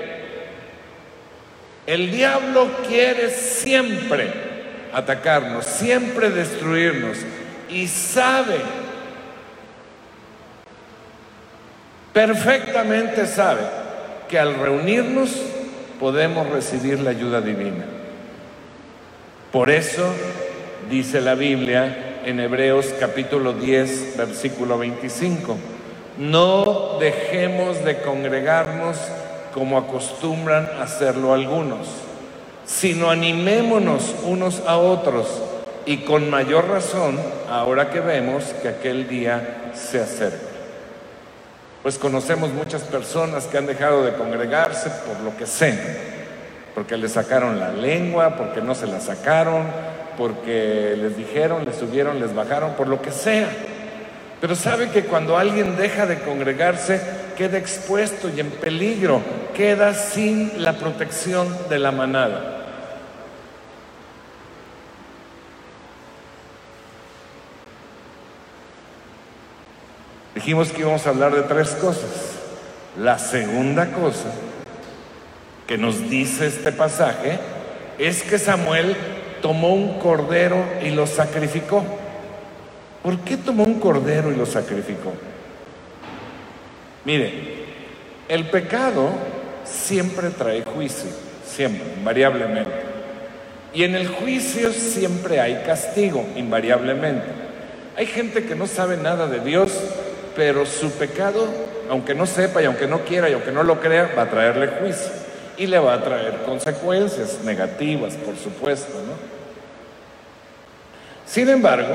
El 1.86 2.12
diablo 2.12 2.70
quiere 2.88 3.30
siempre 3.30 4.32
atacarnos, 4.94 5.66
siempre 5.66 6.30
destruirnos 6.30 7.18
y 7.70 7.88
sabe 7.88 8.58
perfectamente 12.14 13.28
sabe 13.28 13.62
que 14.28 14.40
al 14.40 14.56
reunirnos 14.56 15.30
podemos 16.00 16.50
recibir 16.50 17.00
la 17.00 17.12
ayuda 17.12 17.42
divina. 17.42 17.86
Por 19.52 19.70
eso 19.70 20.12
dice 20.90 21.22
la 21.22 21.36
Biblia 21.36 22.07
en 22.28 22.42
Hebreos 22.42 22.94
capítulo 23.00 23.54
10, 23.54 24.18
versículo 24.18 24.78
25, 24.78 25.56
no 26.18 26.98
dejemos 27.00 27.86
de 27.86 28.02
congregarnos 28.02 28.98
como 29.54 29.78
acostumbran 29.78 30.70
hacerlo 30.82 31.34
algunos, 31.34 31.88
sino 32.66 33.10
animémonos 33.10 34.14
unos 34.26 34.62
a 34.68 34.78
otros 34.78 35.42
y 35.86 36.00
con 36.00 36.30
mayor 36.30 36.68
razón 36.68 37.18
ahora 37.50 37.92
que 37.92 38.02
vemos 38.02 38.44
que 38.62 38.68
aquel 38.68 39.08
día 39.08 39.72
se 39.74 40.02
acerca. 40.02 40.50
Pues 41.82 41.98
conocemos 41.98 42.50
muchas 42.50 42.82
personas 42.82 43.46
que 43.46 43.58
han 43.58 43.68
dejado 43.68 44.04
de 44.04 44.16
congregarse 44.16 44.90
por 44.90 45.22
lo 45.22 45.38
que 45.38 45.46
sea, 45.46 45.80
porque 46.76 46.98
le 46.98 47.08
sacaron 47.08 47.58
la 47.58 47.72
lengua, 47.72 48.36
porque 48.36 48.60
no 48.60 48.76
se 48.76 48.86
la 48.86 49.00
sacaron, 49.00 49.64
porque 50.18 50.96
les 50.98 51.16
dijeron, 51.16 51.64
les 51.66 51.76
subieron, 51.76 52.20
les 52.20 52.34
bajaron, 52.34 52.74
por 52.74 52.88
lo 52.88 53.02
que 53.02 53.12
sea. 53.12 53.50
Pero 54.42 54.56
sabe 54.56 54.90
que 54.90 55.04
cuando 55.04 55.38
alguien 55.38 55.78
deja 55.78 56.06
de 56.06 56.20
congregarse, 56.20 57.02
queda 57.38 57.58
expuesto 57.58 58.30
y 58.30 58.40
en 58.40 58.50
peligro, 58.50 59.22
queda 59.56 59.94
sin 59.94 60.64
la 60.64 60.74
protección 60.74 61.56
de 61.70 61.80
la 61.80 61.92
manada. 61.92 62.54
Dijimos 70.36 70.72
que 70.72 70.82
íbamos 70.82 71.06
a 71.08 71.10
hablar 71.10 71.34
de 71.34 71.42
tres 71.44 71.72
cosas. 71.72 72.36
La 72.98 73.18
segunda 73.18 73.92
cosa 73.92 74.32
que 75.66 75.78
nos 75.78 76.10
dice 76.10 76.48
este 76.48 76.72
pasaje 76.72 77.40
es 77.98 78.24
que 78.24 78.40
Samuel 78.40 78.96
tomó 79.42 79.74
un 79.74 80.00
cordero 80.00 80.64
y 80.84 80.90
lo 80.90 81.08
sacrificó. 81.08 81.84
¿Por 83.04 83.20
qué 83.20 83.38
tomó 83.38 83.64
un 83.64 83.80
cordero 83.80 84.32
y 84.32 84.36
lo 84.36 84.46
sacrificó? 84.46 85.14
Mire, 87.06 87.34
el 88.28 88.46
pecado 88.50 89.10
siempre 89.64 90.30
trae 90.30 90.64
juicio, 90.64 91.10
siempre, 91.46 91.86
invariablemente. 91.98 92.72
Y 93.74 93.84
en 93.84 93.96
el 93.96 94.08
juicio 94.08 94.72
siempre 94.72 95.40
hay 95.40 95.64
castigo, 95.66 96.26
invariablemente. 96.36 97.26
Hay 97.96 98.06
gente 98.06 98.46
que 98.46 98.56
no 98.56 98.68
sabe 98.68 98.98
nada 98.98 99.28
de 99.28 99.40
Dios 99.40 99.72
pero 100.36 100.68
su 100.68 100.92
pecado, 100.92 101.48
aunque 101.90 102.14
no 102.14 102.28
sepa 102.28 102.62
y 102.62 102.66
aunque 102.66 102.86
no 102.86 103.00
quiera 103.00 103.28
y 103.28 103.34
aunque 103.34 103.52
no 103.52 103.64
lo 103.64 103.80
crea, 103.80 104.14
va 104.16 104.22
a 104.22 104.30
traerle 104.30 104.68
juicio 104.68 105.27
y 105.58 105.68
le 105.68 105.80
va 105.80 105.96
a 105.96 106.04
traer 106.04 106.44
consecuencias 106.46 107.40
negativas, 107.44 108.14
por 108.16 108.38
supuesto, 108.38 108.94
¿no? 108.94 109.38
Sin 111.26 111.50
embargo, 111.50 111.94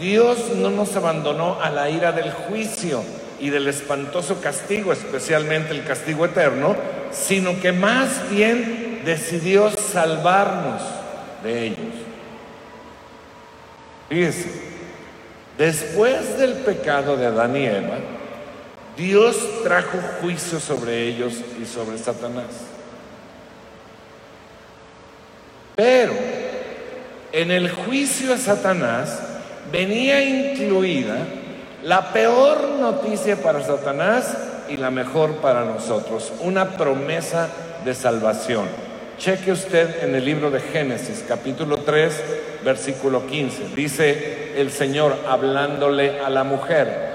Dios 0.00 0.50
no 0.56 0.70
nos 0.70 0.94
abandonó 0.94 1.60
a 1.60 1.70
la 1.70 1.90
ira 1.90 2.12
del 2.12 2.30
juicio 2.30 3.02
y 3.40 3.50
del 3.50 3.66
espantoso 3.68 4.40
castigo, 4.40 4.92
especialmente 4.92 5.72
el 5.72 5.84
castigo 5.84 6.24
eterno, 6.24 6.76
sino 7.10 7.60
que 7.60 7.72
más 7.72 8.30
bien 8.30 9.02
decidió 9.04 9.70
salvarnos 9.70 10.82
de 11.42 11.66
ellos. 11.66 11.94
Fíjese, 14.08 14.68
Después 15.58 16.38
del 16.38 16.52
pecado 16.52 17.16
de 17.16 17.26
Adán 17.26 17.56
y 17.56 17.66
Eva, 17.66 17.98
Dios 18.98 19.62
trajo 19.62 19.98
juicio 20.20 20.58
sobre 20.58 21.06
ellos 21.06 21.34
y 21.62 21.64
sobre 21.64 21.96
Satanás. 21.98 22.46
Pero 25.76 26.12
en 27.30 27.52
el 27.52 27.70
juicio 27.70 28.34
a 28.34 28.38
Satanás 28.38 29.20
venía 29.70 30.20
incluida 30.24 31.16
la 31.84 32.12
peor 32.12 32.70
noticia 32.80 33.36
para 33.36 33.62
Satanás 33.62 34.36
y 34.68 34.76
la 34.76 34.90
mejor 34.90 35.36
para 35.36 35.64
nosotros, 35.64 36.32
una 36.40 36.70
promesa 36.70 37.48
de 37.84 37.94
salvación. 37.94 38.66
Cheque 39.16 39.52
usted 39.52 40.02
en 40.02 40.16
el 40.16 40.24
libro 40.24 40.50
de 40.50 40.60
Génesis, 40.60 41.24
capítulo 41.26 41.78
3, 41.78 42.14
versículo 42.64 43.26
15. 43.26 43.68
Dice 43.76 44.60
el 44.60 44.72
Señor 44.72 45.16
hablándole 45.28 46.20
a 46.20 46.30
la 46.30 46.42
mujer, 46.42 47.07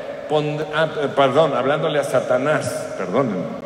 ah, 0.74 0.90
perdón, 1.16 1.54
hablándole 1.56 2.00
a 2.00 2.04
Satanás, 2.04 2.94
perdónenme. 2.98 3.64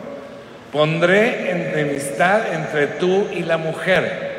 Pondré 0.71 1.51
enemistad 1.51 2.53
entre 2.53 2.87
tú 2.87 3.27
y 3.31 3.43
la 3.43 3.57
mujer, 3.57 4.35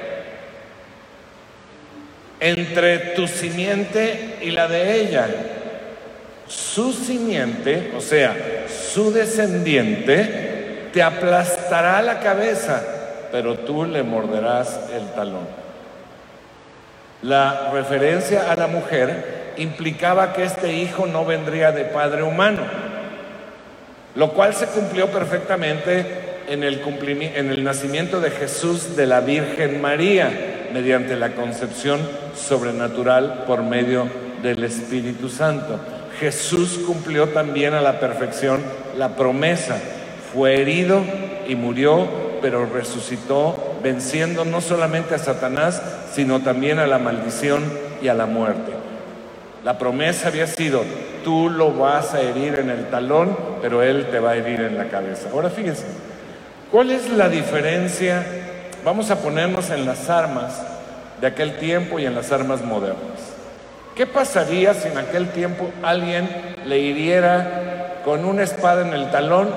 entre 2.40 2.98
tu 3.14 3.26
simiente 3.26 4.36
y 4.42 4.50
la 4.50 4.68
de 4.68 5.00
ella. 5.00 5.28
Su 6.46 6.92
simiente, 6.92 7.92
o 7.96 8.00
sea, 8.00 8.34
su 8.68 9.12
descendiente, 9.12 10.88
te 10.92 11.02
aplastará 11.02 12.00
la 12.02 12.20
cabeza 12.20 12.82
pero 13.30 13.56
tú 13.58 13.84
le 13.84 14.02
morderás 14.02 14.80
el 14.92 15.06
talón. 15.10 15.46
La 17.22 17.70
referencia 17.72 18.50
a 18.50 18.56
la 18.56 18.66
mujer 18.66 19.37
implicaba 19.58 20.32
que 20.32 20.44
este 20.44 20.72
hijo 20.74 21.06
no 21.06 21.24
vendría 21.24 21.72
de 21.72 21.84
padre 21.84 22.22
humano, 22.22 22.62
lo 24.14 24.32
cual 24.32 24.54
se 24.54 24.66
cumplió 24.66 25.08
perfectamente 25.08 26.06
en 26.48 26.62
el, 26.62 26.80
en 27.34 27.50
el 27.50 27.64
nacimiento 27.64 28.20
de 28.20 28.30
Jesús 28.30 28.96
de 28.96 29.06
la 29.06 29.20
Virgen 29.20 29.80
María, 29.80 30.30
mediante 30.72 31.16
la 31.16 31.34
concepción 31.34 32.00
sobrenatural 32.36 33.44
por 33.46 33.62
medio 33.62 34.08
del 34.42 34.64
Espíritu 34.64 35.28
Santo. 35.28 35.78
Jesús 36.20 36.80
cumplió 36.86 37.28
también 37.28 37.74
a 37.74 37.80
la 37.80 38.00
perfección 38.00 38.62
la 38.96 39.16
promesa, 39.16 39.80
fue 40.32 40.60
herido 40.60 41.02
y 41.46 41.54
murió 41.54 42.28
pero 42.40 42.66
resucitó 42.66 43.78
venciendo 43.82 44.44
no 44.44 44.60
solamente 44.60 45.14
a 45.14 45.18
Satanás, 45.18 45.82
sino 46.12 46.40
también 46.40 46.78
a 46.78 46.86
la 46.86 46.98
maldición 46.98 47.64
y 48.02 48.08
a 48.08 48.14
la 48.14 48.26
muerte. 48.26 48.77
La 49.64 49.78
promesa 49.78 50.28
había 50.28 50.46
sido, 50.46 50.84
tú 51.24 51.50
lo 51.50 51.72
vas 51.72 52.14
a 52.14 52.20
herir 52.20 52.54
en 52.58 52.70
el 52.70 52.86
talón, 52.86 53.36
pero 53.60 53.82
él 53.82 54.06
te 54.10 54.20
va 54.20 54.30
a 54.30 54.36
herir 54.36 54.60
en 54.60 54.78
la 54.78 54.88
cabeza. 54.88 55.28
Ahora 55.32 55.50
fíjense, 55.50 55.84
¿cuál 56.70 56.90
es 56.90 57.10
la 57.10 57.28
diferencia? 57.28 58.24
Vamos 58.84 59.10
a 59.10 59.20
ponernos 59.20 59.70
en 59.70 59.84
las 59.84 60.08
armas 60.08 60.62
de 61.20 61.26
aquel 61.26 61.56
tiempo 61.58 61.98
y 61.98 62.06
en 62.06 62.14
las 62.14 62.30
armas 62.30 62.62
modernas. 62.62 63.34
¿Qué 63.96 64.06
pasaría 64.06 64.74
si 64.74 64.88
en 64.88 64.98
aquel 64.98 65.30
tiempo 65.30 65.70
alguien 65.82 66.28
le 66.64 66.78
hiriera 66.78 67.68
con 68.08 68.24
una 68.24 68.42
espada 68.42 68.86
en 68.86 68.94
el 68.94 69.10
talón 69.10 69.50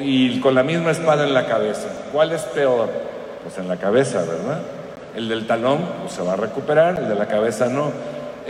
y, 0.00 0.38
con, 0.40 0.54
la 0.54 0.62
misma 0.62 0.90
espada 0.90 1.24
en 1.24 1.32
la 1.32 1.46
cabeza. 1.46 1.88
¿Cuál 2.12 2.32
es 2.32 2.42
peor? 2.42 2.90
Pues 3.42 3.56
en 3.56 3.68
la 3.68 3.76
cabeza, 3.76 4.18
¿verdad? 4.18 4.60
El 5.16 5.30
del 5.30 5.46
talón 5.46 5.78
pues, 6.02 6.12
se 6.12 6.22
va 6.22 6.34
a 6.34 6.36
recuperar, 6.36 6.98
el 6.98 7.08
de 7.08 7.14
la 7.14 7.26
cabeza 7.26 7.68
no. 7.68 7.90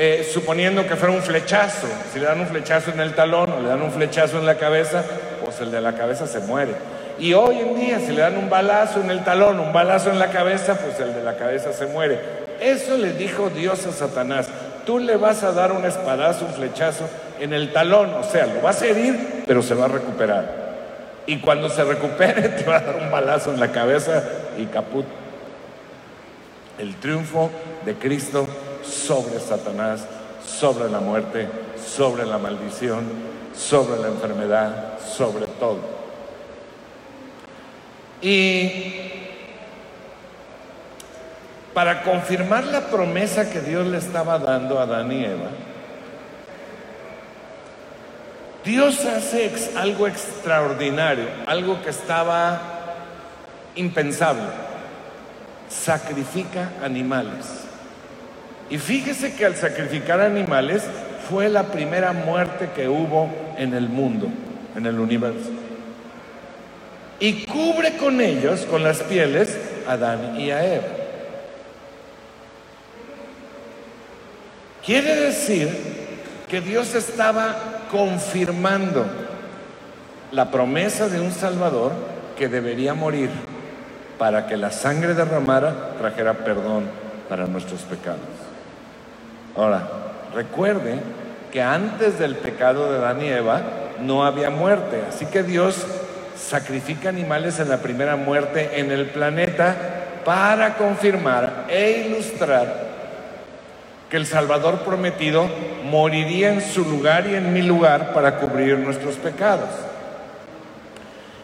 Eh, 0.01 0.31
suponiendo 0.33 0.87
que 0.87 0.95
fuera 0.95 1.13
un 1.13 1.23
flechazo, 1.23 1.89
si 2.13 2.21
le 2.21 2.27
dan 2.27 2.39
un 2.39 2.47
flechazo 2.47 2.93
en 2.93 3.01
el 3.01 3.17
talón 3.17 3.51
o 3.51 3.61
le 3.61 3.69
dan 3.69 3.83
un 3.83 3.91
flechazo 3.91 4.39
en 4.39 4.47
la 4.47 4.55
cabeza, 4.55 5.03
pues 5.45 5.61
el 5.61 5.73
de 5.73 5.81
la 5.81 5.95
cabeza 5.95 6.29
se 6.29 6.39
muere. 6.39 6.71
Y 7.19 7.33
hoy 7.33 7.59
en 7.59 7.75
día, 7.75 7.99
si 7.99 8.13
le 8.13 8.21
dan 8.21 8.39
un 8.39 8.49
balazo 8.49 9.01
en 9.01 9.11
el 9.11 9.25
talón, 9.25 9.59
un 9.59 9.73
balazo 9.73 10.13
en 10.13 10.21
la 10.21 10.31
cabeza, 10.31 10.77
pues 10.77 11.01
el 11.01 11.15
de 11.15 11.25
la 11.25 11.37
cabeza 11.37 11.73
se 11.73 11.87
muere. 11.87 12.21
Eso 12.61 12.97
le 12.97 13.15
dijo 13.15 13.51
Dios 13.51 13.85
a 13.87 13.91
Satanás. 13.91 14.49
Tú 14.87 15.01
le 15.01 15.17
vas 15.17 15.43
a 15.43 15.51
dar 15.51 15.73
un 15.73 15.85
espadazo, 15.85 16.45
un 16.45 16.53
flechazo 16.53 17.09
en 17.41 17.53
el 17.53 17.73
talón, 17.73 18.15
o 18.15 18.23
sea, 18.23 18.47
lo 18.47 18.61
vas 18.61 18.81
a 18.83 18.87
herir, 18.87 19.43
pero 19.49 19.63
se 19.63 19.75
va 19.75 19.87
a 19.87 19.89
recuperar. 19.89 20.69
Y 21.27 21.39
cuando 21.41 21.69
se 21.69 21.83
recupere 21.83 22.49
te 22.51 22.63
va 22.63 22.77
a 22.77 22.81
dar 22.83 22.97
un 23.03 23.11
balazo 23.11 23.53
en 23.53 23.59
la 23.59 23.73
cabeza 23.73 24.23
y 24.57 24.67
caput. 24.67 25.07
El 26.79 26.95
triunfo 27.01 27.51
de 27.85 27.95
Cristo 27.95 28.47
sobre 28.89 29.39
Satanás, 29.41 30.05
sobre 30.47 30.91
la 30.91 31.01
muerte, 31.01 31.49
sobre 31.85 32.27
la 32.27 32.39
maldición, 32.39 33.05
sobre 33.55 34.01
la 34.01 34.09
enfermedad, 34.09 34.99
sobre 35.01 35.47
todo. 35.47 35.81
Y 38.21 38.95
para 41.75 42.03
confirmar 42.03 42.65
la 42.65 42.89
promesa 42.89 43.51
que 43.51 43.61
Dios 43.61 43.87
le 43.87 43.99
estaba 43.99 44.39
dando 44.39 44.79
a 44.79 44.83
Adán 44.83 45.13
y 45.13 45.25
Eva, 45.25 45.51
Dios 48.65 49.05
hace 49.05 49.51
algo 49.77 50.07
extraordinario, 50.07 51.27
algo 51.47 51.81
que 51.83 51.91
estaba 51.91 52.61
impensable. 53.77 54.43
Sacrifica 55.69 56.73
animales. 56.83 57.68
Y 58.71 58.79
fíjese 58.79 59.35
que 59.35 59.47
al 59.47 59.57
sacrificar 59.57 60.21
animales 60.21 60.83
fue 61.29 61.49
la 61.49 61.65
primera 61.65 62.13
muerte 62.13 62.71
que 62.75 62.89
hubo 62.89 63.31
en 63.57 63.75
el 63.75 63.89
mundo, 63.89 64.29
en 64.77 64.87
el 64.87 64.99
universo. 64.99 65.51
Y 67.21 67.45
cubre 67.47 67.97
con 67.97 68.21
ellos, 68.21 68.67
con 68.67 68.83
las 68.83 69.03
pieles, 69.03 69.57
a 69.87 69.93
Adán 69.93 70.39
y 70.39 70.51
a 70.51 70.65
Eva. 70.65 70.87
Quiere 74.85 75.17
decir 75.17 75.69
que 76.49 76.61
Dios 76.61 76.95
estaba 76.95 77.57
confirmando 77.91 79.07
la 80.33 80.51
promesa 80.51 81.09
de 81.09 81.21
un 81.21 81.33
Salvador 81.33 81.93
que 82.39 82.49
debería 82.49 82.95
morir 82.95 83.31
para 84.19 84.47
que 84.47 84.57
la 84.57 84.71
sangre 84.71 85.15
derramara 85.15 85.95
trajera 85.99 86.35
perdón 86.35 86.85
para 87.29 87.47
nuestros 87.47 87.83
pecados. 87.83 88.38
Ahora, 89.59 89.83
recuerde 90.37 91.01
que 91.53 91.61
antes 91.61 92.17
del 92.21 92.37
pecado 92.37 92.93
de 92.93 92.99
Adán 92.99 93.21
y 93.21 93.29
Eva 93.29 93.61
no 94.01 94.25
había 94.25 94.51
muerte, 94.51 95.03
así 95.09 95.27
que 95.27 95.43
Dios 95.43 95.85
sacrifica 96.37 97.09
animales 97.09 97.59
en 97.59 97.69
la 97.69 97.79
primera 97.79 98.15
muerte 98.15 98.79
en 98.79 98.93
el 98.93 99.07
planeta 99.07 99.75
para 100.25 100.77
confirmar 100.77 101.65
e 101.69 102.07
ilustrar 102.07 102.87
que 104.09 104.17
el 104.17 104.27
Salvador 104.27 104.83
prometido 104.83 105.49
moriría 105.85 106.53
en 106.53 106.61
su 106.61 106.85
lugar 106.85 107.27
y 107.27 107.35
en 107.35 107.53
mi 107.53 107.63
lugar 107.63 108.15
para 108.15 108.37
cubrir 108.37 108.79
nuestros 108.79 109.17
pecados. 109.17 109.71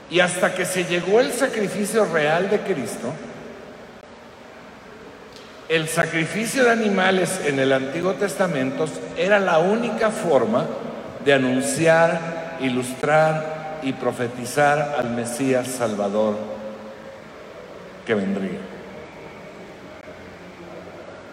Y 0.08 0.20
hasta 0.20 0.54
que 0.54 0.64
se 0.64 0.84
llegó 0.84 1.18
el 1.18 1.32
sacrificio 1.32 2.04
real 2.04 2.48
de 2.48 2.60
Cristo, 2.60 3.12
el 5.74 5.88
sacrificio 5.88 6.62
de 6.62 6.70
animales 6.70 7.40
en 7.44 7.58
el 7.58 7.72
Antiguo 7.72 8.12
Testamento 8.12 8.86
era 9.16 9.40
la 9.40 9.58
única 9.58 10.10
forma 10.10 10.66
de 11.24 11.32
anunciar, 11.32 12.58
ilustrar 12.60 13.80
y 13.82 13.92
profetizar 13.92 14.94
al 14.96 15.10
Mesías 15.10 15.66
Salvador 15.66 16.36
que 18.06 18.14
vendría. 18.14 18.60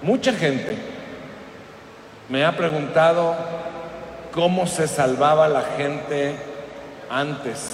Mucha 0.01 0.33
gente 0.33 0.75
me 2.27 2.43
ha 2.43 2.57
preguntado 2.57 3.35
cómo 4.31 4.65
se 4.65 4.87
salvaba 4.87 5.49
la 5.49 5.61
gente 5.77 6.35
antes, 7.11 7.69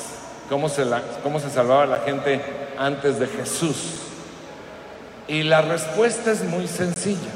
cómo 0.50 0.68
se, 0.68 0.84
cómo 1.24 1.40
se 1.40 1.50
salvaba 1.50 1.86
la 1.86 2.00
gente 2.00 2.42
antes 2.78 3.20
de 3.20 3.28
Jesús. 3.28 4.02
Y 5.28 5.44
la 5.44 5.62
respuesta 5.62 6.32
es 6.32 6.44
muy 6.44 6.68
sencilla. 6.68 7.32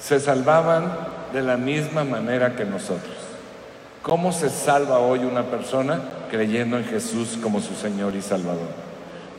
Se 0.00 0.20
salvaban 0.20 0.92
de 1.32 1.42
la 1.42 1.56
misma 1.56 2.04
manera 2.04 2.54
que 2.56 2.64
nosotros. 2.64 3.16
¿Cómo 4.02 4.32
se 4.32 4.50
salva 4.50 4.98
hoy 4.98 5.20
una 5.20 5.44
persona 5.44 6.00
creyendo 6.30 6.76
en 6.76 6.84
Jesús 6.84 7.38
como 7.40 7.60
su 7.60 7.74
Señor 7.74 8.14
y 8.14 8.22
Salvador? 8.22 8.92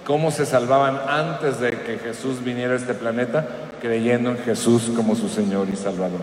cómo 0.06 0.32
se 0.32 0.46
salvaban 0.46 1.00
antes 1.08 1.60
de 1.60 1.72
que 1.72 1.98
Jesús 1.98 2.44
viniera 2.44 2.74
a 2.74 2.78
este 2.78 2.94
planeta, 2.94 3.48
creyendo 3.82 4.32
en 4.32 4.38
Jesús 4.38 4.92
como 4.96 5.16
su 5.16 5.30
Señor 5.30 5.68
y 5.72 5.76
Salvador. 5.76 6.22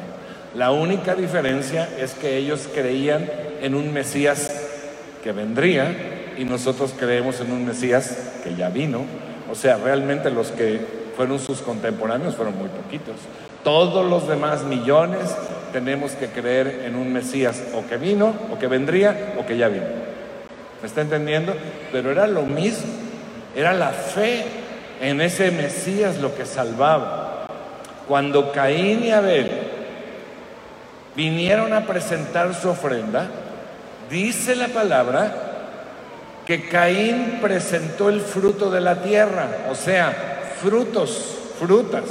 La 0.55 0.71
única 0.71 1.15
diferencia 1.15 1.89
es 1.99 2.13
que 2.15 2.37
ellos 2.37 2.69
creían 2.75 3.29
en 3.63 3.75
un 3.75 3.93
Mesías 3.93 4.51
que 5.23 5.33
vendría 5.33 6.10
y 6.41 6.45
nosotros 6.47 6.95
creemos 6.99 7.39
en 7.41 7.53
un 7.53 7.67
Mesías 7.67 8.17
que 8.43 8.55
ya 8.57 8.71
vino. 8.71 9.05
O 9.53 9.55
sea, 9.55 9.77
realmente 9.77 10.31
los 10.31 10.51
que 10.51 10.81
fueron 11.15 11.39
sus 11.39 11.61
contemporáneos 11.61 12.35
fueron 12.35 12.57
muy 12.57 12.69
poquitos. 12.69 13.17
Todos 13.63 14.09
los 14.09 14.27
demás 14.27 14.65
millones 14.65 15.37
tenemos 15.71 16.13
que 16.13 16.29
creer 16.29 16.85
en 16.87 16.97
un 16.97 17.13
Mesías 17.13 17.63
o 17.75 17.87
que 17.87 17.99
vino, 17.99 18.35
o 18.51 18.59
que 18.59 18.69
vendría, 18.69 19.35
o 19.39 19.45
que 19.45 19.59
ya 19.59 19.69
vino. 19.69 19.85
¿Me 20.81 20.89
está 20.89 21.03
entendiendo? 21.03 21.53
Pero 21.93 22.11
era 22.11 22.27
lo 22.27 22.45
mismo. 22.45 22.91
Era 23.55 23.75
la 23.75 23.91
fe 23.91 24.47
en 25.03 25.21
ese 25.21 25.51
Mesías 25.51 26.21
lo 26.23 26.35
que 26.35 26.47
salvaba. 26.47 27.49
Cuando 28.09 28.51
Caín 28.51 29.05
y 29.05 29.11
Abel 29.11 29.51
vinieron 31.15 31.75
a 31.75 31.85
presentar 31.85 32.55
su 32.55 32.71
ofrenda, 32.71 33.29
dice 34.09 34.57
la 34.57 34.69
palabra 34.69 35.49
que 36.51 36.69
Caín 36.69 37.39
presentó 37.41 38.09
el 38.09 38.21
fruto 38.21 38.73
de 38.73 38.81
la 38.81 38.97
tierra, 39.03 39.69
o 39.71 39.77
sea, 39.77 40.57
frutos, 40.61 41.39
frutas, 41.61 42.03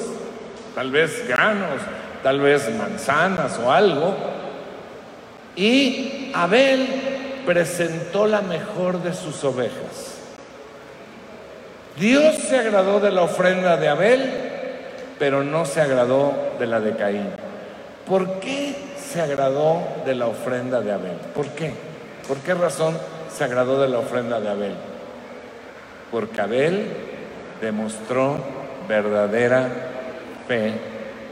tal 0.73 0.91
vez 0.91 1.27
granos, 1.27 1.81
tal 2.23 2.39
vez 2.39 2.73
manzanas 2.73 3.59
o 3.59 3.69
algo, 3.69 4.15
y 5.57 6.31
Abel 6.33 7.41
presentó 7.45 8.27
la 8.27 8.39
mejor 8.39 9.03
de 9.03 9.13
sus 9.13 9.43
ovejas. 9.43 10.19
Dios 11.99 12.35
se 12.35 12.59
agradó 12.59 13.01
de 13.01 13.11
la 13.11 13.23
ofrenda 13.23 13.75
de 13.75 13.89
Abel, 13.89 14.33
pero 15.19 15.43
no 15.43 15.65
se 15.65 15.81
agradó 15.81 16.53
de 16.57 16.65
la 16.65 16.79
de 16.79 16.95
Caín. 16.95 17.27
¿Por 18.07 18.39
qué 18.39 18.73
se 18.95 19.19
agradó 19.19 19.85
de 20.05 20.15
la 20.15 20.27
ofrenda 20.27 20.79
de 20.79 20.93
Abel? 20.93 21.17
¿Por 21.35 21.47
qué? 21.47 21.73
¿Por 22.25 22.37
qué 22.37 22.53
razón 22.53 22.97
se 23.35 23.43
agradó 23.43 23.81
de 23.81 23.89
la 23.89 23.99
ofrenda 23.99 24.39
de 24.39 24.49
Abel? 24.49 24.75
Porque 26.11 26.41
Abel 26.41 26.87
demostró 27.61 28.37
verdadera 28.87 29.69
fe 30.47 30.73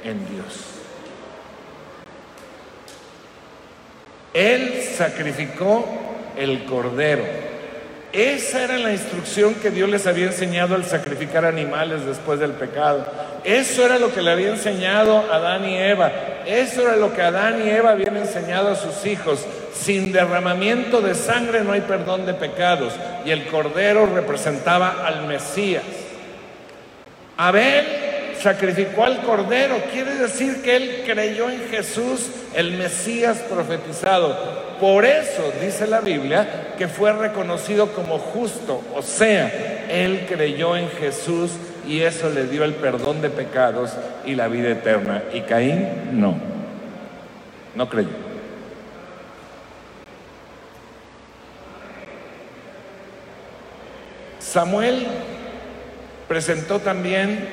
en 0.03 0.27
Dios. 0.29 0.77
Él 4.33 4.83
sacrificó 4.95 5.85
el 6.37 6.65
cordero. 6.65 7.23
Esa 8.13 8.63
era 8.63 8.77
la 8.77 8.91
instrucción 8.91 9.55
que 9.55 9.69
Dios 9.69 9.89
les 9.89 10.07
había 10.07 10.27
enseñado 10.27 10.75
al 10.75 10.85
sacrificar 10.85 11.43
animales 11.43 12.05
después 12.05 12.39
del 12.39 12.51
pecado. 12.51 13.05
Eso 13.43 13.85
era 13.85 13.99
lo 13.99 14.13
que 14.13 14.21
le 14.21 14.31
había 14.31 14.49
enseñado 14.49 15.25
a 15.31 15.35
Adán 15.35 15.67
y 15.67 15.77
Eva. 15.77 16.11
Eso 16.45 16.83
era 16.83 16.95
lo 16.95 17.13
que 17.13 17.21
Adán 17.21 17.65
y 17.65 17.69
Eva 17.69 17.91
habían 17.91 18.15
enseñado 18.15 18.69
a 18.69 18.75
sus 18.75 19.05
hijos. 19.05 19.45
Sin 19.79 20.11
derramamiento 20.11 21.01
de 21.01 21.15
sangre 21.15 21.63
no 21.63 21.71
hay 21.71 21.81
perdón 21.81 22.25
de 22.25 22.33
pecados. 22.33 22.93
Y 23.25 23.31
el 23.31 23.45
cordero 23.47 24.05
representaba 24.05 25.05
al 25.05 25.27
Mesías. 25.27 25.83
Abel 27.37 27.85
sacrificó 28.41 29.03
al 29.03 29.21
cordero. 29.21 29.75
Quiere 29.91 30.15
decir 30.15 30.61
que 30.61 30.75
él 30.75 31.03
creyó 31.05 31.49
en 31.49 31.67
Jesús, 31.69 32.29
el 32.55 32.71
Mesías 32.73 33.37
profetizado. 33.49 34.35
Por 34.79 35.05
eso 35.05 35.51
dice 35.61 35.87
la 35.87 36.01
Biblia 36.01 36.73
que 36.77 36.87
fue 36.87 37.13
reconocido 37.13 37.93
como 37.93 38.19
justo. 38.19 38.81
O 38.95 39.01
sea, 39.01 39.85
él 39.89 40.25
creyó 40.27 40.75
en 40.75 40.89
Jesús 40.89 41.51
y 41.87 42.01
eso 42.01 42.29
le 42.29 42.45
dio 42.45 42.63
el 42.63 42.73
perdón 42.73 43.21
de 43.21 43.29
pecados 43.29 43.91
y 44.25 44.35
la 44.35 44.47
vida 44.47 44.69
eterna. 44.69 45.23
Y 45.33 45.41
Caín 45.41 46.19
no, 46.19 46.37
no 47.75 47.89
creyó. 47.89 48.26
Samuel 54.51 55.05
presentó 56.29 56.79
también 56.79 57.49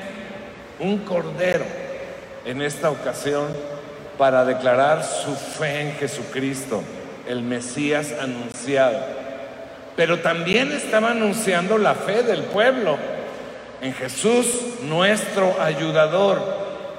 un 0.79 0.99
cordero 0.99 1.65
en 2.45 2.61
esta 2.61 2.89
ocasión 2.89 3.47
para 4.17 4.45
declarar 4.45 5.03
su 5.03 5.35
fe 5.35 5.81
en 5.81 5.93
Jesucristo, 5.95 6.81
el 7.27 7.41
Mesías 7.41 8.13
anunciado. 8.21 8.97
Pero 9.97 10.19
también 10.19 10.71
estaba 10.71 11.11
anunciando 11.11 11.77
la 11.77 11.95
fe 11.95 12.23
del 12.23 12.43
pueblo 12.43 12.97
en 13.81 13.93
Jesús, 13.93 14.47
nuestro 14.83 15.61
ayudador. 15.61 16.41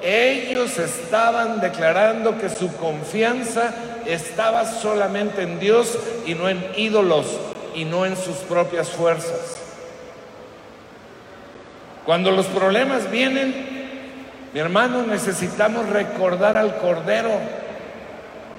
Ellos 0.02 0.78
estaban 0.78 1.62
declarando 1.62 2.38
que 2.38 2.50
su 2.50 2.70
confianza 2.76 3.74
estaba 4.04 4.66
solamente 4.66 5.40
en 5.40 5.58
Dios 5.58 5.98
y 6.26 6.34
no 6.34 6.50
en 6.50 6.62
ídolos 6.76 7.26
y 7.74 7.86
no 7.86 8.04
en 8.04 8.14
sus 8.14 8.36
propias 8.36 8.90
fuerzas. 8.90 9.65
Cuando 12.06 12.30
los 12.30 12.46
problemas 12.46 13.10
vienen, 13.10 13.52
mi 14.54 14.60
hermano, 14.60 15.02
necesitamos 15.02 15.88
recordar 15.88 16.56
al 16.56 16.76
Cordero, 16.76 17.32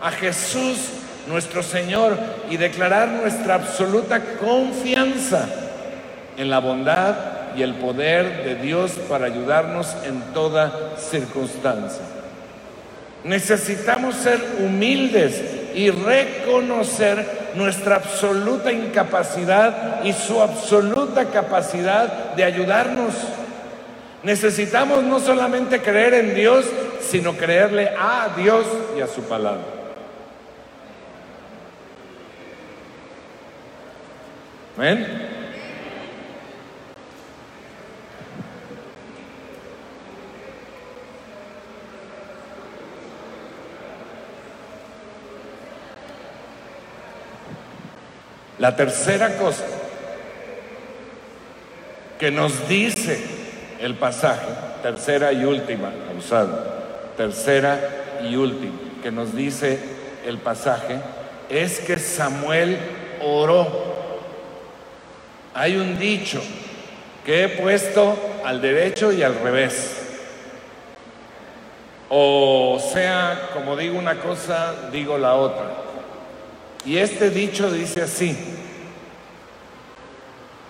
a 0.01 0.11
Jesús, 0.11 0.77
nuestro 1.27 1.63
Señor, 1.63 2.17
y 2.49 2.57
declarar 2.57 3.07
nuestra 3.07 3.55
absoluta 3.55 4.21
confianza 4.37 5.47
en 6.37 6.49
la 6.49 6.59
bondad 6.59 7.15
y 7.55 7.63
el 7.63 7.75
poder 7.75 8.43
de 8.43 8.55
Dios 8.55 8.91
para 9.09 9.27
ayudarnos 9.27 9.95
en 10.05 10.19
toda 10.33 10.97
circunstancia. 10.97 12.03
Necesitamos 13.23 14.15
ser 14.15 14.39
humildes 14.59 15.41
y 15.73 15.89
reconocer 15.89 17.51
nuestra 17.55 17.95
absoluta 17.95 18.71
incapacidad 18.71 20.03
y 20.03 20.13
su 20.13 20.41
absoluta 20.41 21.25
capacidad 21.25 22.35
de 22.35 22.43
ayudarnos. 22.43 23.13
Necesitamos 24.27 25.05
no 25.05 25.21
solamente 25.21 25.81
creer 25.81 26.13
en 26.15 26.35
Dios, 26.35 26.65
sino 26.99 27.37
creerle 27.37 27.91
a 27.97 28.27
Dios 28.35 28.65
y 28.97 28.99
a 28.99 29.07
su 29.07 29.21
palabra. 29.21 29.63
La 48.59 48.75
tercera 48.75 49.37
cosa 49.37 49.63
que 52.19 52.29
nos 52.29 52.67
dice 52.67 53.36
el 53.79 53.95
pasaje, 53.95 54.47
tercera 54.81 55.31
y 55.31 55.45
última, 55.45 55.91
usado, 56.17 56.63
tercera 57.15 57.79
y 58.23 58.35
última, 58.35 58.73
que 59.01 59.11
nos 59.11 59.35
dice 59.35 59.79
el 60.25 60.37
pasaje, 60.39 60.99
es 61.49 61.79
que 61.79 61.97
Samuel 61.97 62.77
oró. 63.23 63.97
Hay 65.53 65.75
un 65.77 65.97
dicho 65.97 66.41
que 67.25 67.43
he 67.43 67.49
puesto 67.49 68.15
al 68.45 68.61
derecho 68.61 69.11
y 69.11 69.23
al 69.23 69.39
revés. 69.39 70.03
O 72.09 72.79
sea, 72.93 73.49
como 73.53 73.75
digo 73.75 73.97
una 73.97 74.19
cosa, 74.19 74.73
digo 74.91 75.17
la 75.17 75.35
otra. 75.35 75.65
Y 76.85 76.97
este 76.97 77.29
dicho 77.29 77.69
dice 77.69 78.03
así, 78.03 78.37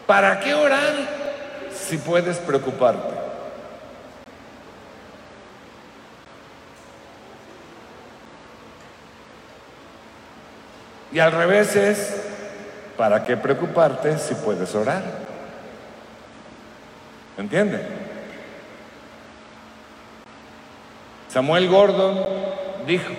¿para 0.07 0.39
qué 0.39 0.53
orar 0.55 1.26
si 1.87 1.97
puedes 1.97 2.37
preocuparte? 2.37 3.15
Y 11.11 11.19
al 11.19 11.31
revés 11.31 11.75
es, 11.75 12.15
¿para 12.97 13.23
qué 13.23 13.37
preocuparte 13.37 14.17
si 14.17 14.35
puedes 14.35 14.75
orar? 14.75 15.03
¿Entiende? 17.37 17.85
Samuel 21.29 21.69
Gordon 21.69 22.25
dijo, 22.85 23.13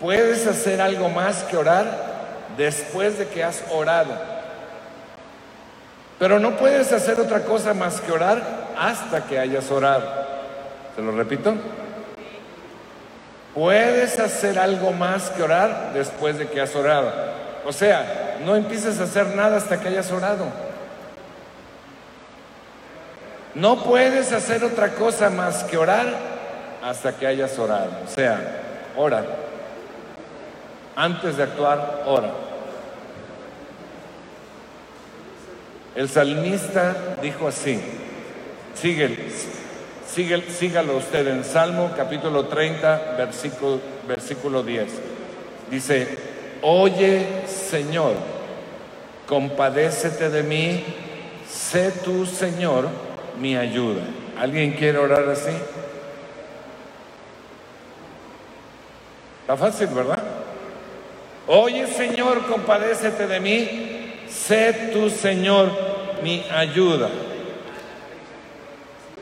Puedes 0.00 0.46
hacer 0.46 0.80
algo 0.80 1.08
más 1.08 1.42
que 1.44 1.56
orar 1.56 1.86
después 2.56 3.18
de 3.18 3.26
que 3.26 3.42
has 3.42 3.64
orado. 3.70 4.37
Pero 6.18 6.38
no 6.38 6.56
puedes 6.56 6.92
hacer 6.92 7.20
otra 7.20 7.44
cosa 7.44 7.74
más 7.74 8.00
que 8.00 8.10
orar 8.12 8.42
hasta 8.76 9.24
que 9.24 9.38
hayas 9.38 9.70
orado. 9.70 10.04
¿Se 10.96 11.02
lo 11.02 11.12
repito? 11.12 11.54
Puedes 13.54 14.18
hacer 14.18 14.58
algo 14.58 14.92
más 14.92 15.30
que 15.30 15.42
orar 15.42 15.92
después 15.94 16.38
de 16.38 16.48
que 16.48 16.60
has 16.60 16.74
orado. 16.74 17.12
O 17.64 17.72
sea, 17.72 18.36
no 18.44 18.56
empieces 18.56 19.00
a 19.00 19.04
hacer 19.04 19.34
nada 19.34 19.56
hasta 19.56 19.80
que 19.80 19.88
hayas 19.88 20.10
orado. 20.10 20.46
No 23.54 23.82
puedes 23.82 24.32
hacer 24.32 24.62
otra 24.64 24.90
cosa 24.90 25.30
más 25.30 25.64
que 25.64 25.76
orar 25.76 26.06
hasta 26.84 27.16
que 27.16 27.26
hayas 27.26 27.58
orado. 27.58 27.90
O 28.04 28.08
sea, 28.08 28.40
ora. 28.96 29.24
Antes 30.94 31.36
de 31.36 31.42
actuar, 31.44 32.02
ora. 32.06 32.47
El 35.98 36.08
salmista 36.08 37.16
dijo 37.20 37.48
así, 37.48 37.80
sigue, 38.80 39.16
sigue, 40.06 40.42
sígalo 40.48 40.96
usted 40.96 41.26
en 41.26 41.42
Salmo 41.42 41.90
capítulo 41.96 42.44
30, 42.44 43.16
versículo, 43.18 43.80
versículo 44.06 44.62
10. 44.62 44.86
Dice, 45.68 46.06
oye 46.62 47.26
Señor, 47.48 48.14
compadécete 49.26 50.30
de 50.30 50.44
mí, 50.44 50.84
sé 51.50 51.90
tú 52.04 52.26
Señor 52.26 52.88
mi 53.40 53.56
ayuda. 53.56 54.02
¿Alguien 54.38 54.74
quiere 54.74 54.98
orar 54.98 55.28
así? 55.28 55.50
Está 59.40 59.56
fácil, 59.56 59.88
¿verdad? 59.88 60.22
Oye 61.48 61.88
Señor, 61.88 62.46
compadécete 62.46 63.26
de 63.26 63.40
mí, 63.40 64.22
sé 64.28 64.92
tu 64.92 65.10
Señor 65.10 65.87
mi 66.22 66.44
ayuda. 66.50 67.08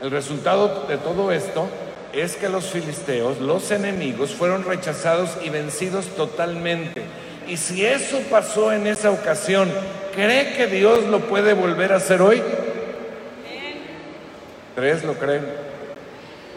El 0.01 0.11
resultado 0.11 0.85
de 0.87 0.97
todo 0.97 1.31
esto 1.31 1.67
es 2.13 2.35
que 2.35 2.49
los 2.49 2.65
filisteos, 2.65 3.39
los 3.39 3.71
enemigos, 3.71 4.31
fueron 4.31 4.63
rechazados 4.63 5.37
y 5.43 5.49
vencidos 5.49 6.05
totalmente. 6.15 7.03
Y 7.47 7.57
si 7.57 7.85
eso 7.85 8.19
pasó 8.29 8.71
en 8.71 8.87
esa 8.87 9.11
ocasión, 9.11 9.71
¿cree 10.13 10.53
que 10.55 10.67
Dios 10.67 11.05
lo 11.05 11.21
puede 11.21 11.53
volver 11.53 11.93
a 11.93 11.97
hacer 11.97 12.21
hoy? 12.21 12.41
¿Tres 14.75 15.03
lo 15.03 15.13
creen? 15.13 15.45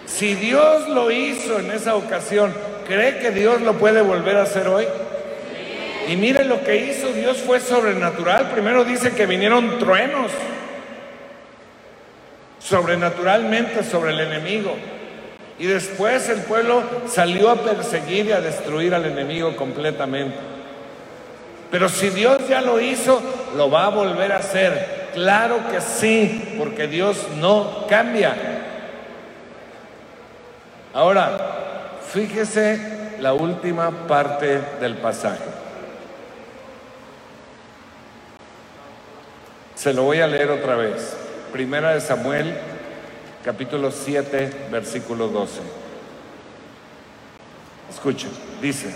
Si 0.07 0.35
Dios 0.35 0.89
lo 0.89 1.11
hizo 1.11 1.59
en 1.59 1.71
esa 1.71 1.95
ocasión, 1.95 2.53
¿cree 2.87 3.19
que 3.19 3.31
Dios 3.31 3.61
lo 3.63 3.75
puede 3.75 4.03
volver 4.03 4.37
a 4.37 4.43
hacer 4.43 4.69
hoy? 4.69 4.87
Y 6.09 6.17
mire 6.17 6.45
lo 6.45 6.63
que 6.63 6.77
hizo 6.77 7.13
Dios 7.13 7.39
fue 7.39 7.61
sobrenatural. 7.61 8.51
Primero 8.51 8.85
dice 8.85 9.13
que 9.13 9.27
vinieron 9.27 9.79
truenos 9.79 10.31
sobrenaturalmente 12.59 13.83
sobre 13.83 14.13
el 14.13 14.21
enemigo. 14.21 14.75
Y 15.59 15.67
después 15.67 16.29
el 16.29 16.41
pueblo 16.43 16.83
salió 17.07 17.51
a 17.51 17.57
perseguir 17.57 18.27
y 18.27 18.33
a 18.33 18.41
destruir 18.41 18.95
al 18.95 19.05
enemigo 19.05 19.55
completamente. 19.57 20.37
Pero 21.71 21.89
si 21.89 22.11
Dios 22.11 22.49
ya 22.49 22.61
lo 22.61 22.81
hizo, 22.81 23.21
lo 23.57 23.71
va 23.71 23.87
a 23.87 23.91
volver 23.91 24.33
a 24.33 24.39
hacer. 24.39 25.11
Claro 25.15 25.59
que 25.71 25.81
sí, 25.81 26.55
porque 26.59 26.87
Dios 26.87 27.27
no 27.37 27.87
cambia. 27.89 28.35
Ahora, 30.95 31.99
fíjese 32.13 33.17
la 33.21 33.33
última 33.33 33.91
parte 34.09 34.61
del 34.81 34.97
pasaje. 34.97 35.50
Se 39.81 39.95
lo 39.95 40.03
voy 40.03 40.21
a 40.21 40.27
leer 40.27 40.51
otra 40.51 40.77
vez. 40.77 41.17
Primera 41.53 41.95
de 41.95 42.03
Samuel, 42.03 42.55
capítulo 43.43 43.91
7, 43.91 44.67
versículo 44.71 45.29
12. 45.29 45.61
Escucha, 47.89 48.27
dice, 48.61 48.91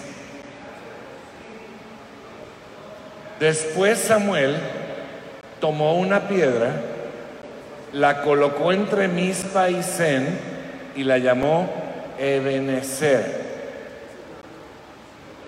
después 3.41 3.99
Samuel 3.99 4.59
tomó 5.59 5.99
una 5.99 6.29
piedra, 6.29 6.73
la 7.95 8.21
colocó 8.21 8.71
entre 8.71 9.09
Mispa 9.09 9.71
y 9.71 9.83
Zen 9.83 10.39
y 10.95 11.05
la 11.05 11.17
llamó 11.17 11.73
Ebenezer. 12.19 13.41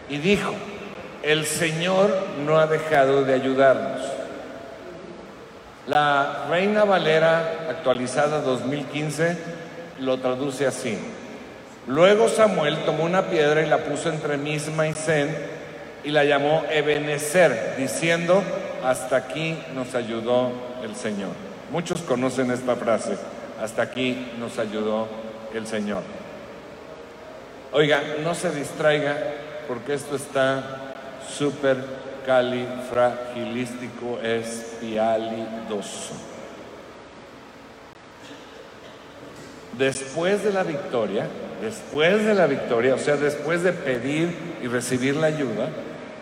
Y 0.09 0.17
dijo, 0.17 0.55
el 1.23 1.45
Señor 1.45 2.11
no 2.47 2.59
ha 2.59 2.67
dejado 2.67 3.23
de 3.23 3.35
ayudarnos. 3.35 3.96
La 5.87 6.47
Reina 6.51 6.85
Valera 6.85 7.69
actualizada 7.71 8.41
2015 8.41 9.37
lo 10.01 10.19
traduce 10.19 10.67
así. 10.67 10.99
Luego 11.87 12.29
Samuel 12.29 12.79
tomó 12.85 13.05
una 13.05 13.27
piedra 13.27 13.63
y 13.63 13.69
la 13.69 13.79
puso 13.79 14.11
entre 14.11 14.37
Misma 14.37 14.89
y 14.89 14.95
Zen 14.95 15.37
y 16.03 16.11
la 16.11 16.25
llamó 16.25 16.65
Ebenezer, 16.71 17.77
diciendo, 17.79 18.43
hasta 18.85 19.17
aquí 19.17 19.57
nos 19.75 19.95
ayudó 19.95 20.51
el 20.83 20.97
Señor. 20.97 21.31
Muchos 21.71 22.03
conocen 22.03 22.51
esta 22.51 22.75
frase, 22.75 23.17
hasta 23.63 23.83
aquí 23.83 24.33
nos 24.41 24.59
ayudó 24.59 25.07
el 25.55 25.69
Señor. 25.69 26.03
Oiga, 27.73 28.03
no 28.25 28.35
se 28.35 28.51
distraiga 28.51 29.17
porque 29.69 29.95
esto 29.95 30.17
está 30.17 30.95
súper 31.29 31.77
califragilístico 32.27 34.19
espialidoso. 34.21 36.15
Después 39.79 40.43
de 40.43 40.53
la 40.53 40.63
victoria, 40.65 41.27
después 41.63 42.25
de 42.25 42.35
la 42.35 42.47
victoria, 42.47 42.95
o 42.95 42.99
sea, 42.99 43.17
después 43.17 43.63
de 43.63 43.73
pedir 43.73 44.35
y 44.63 44.67
recibir 44.67 45.17
la 45.17 45.29
ayuda, 45.29 45.69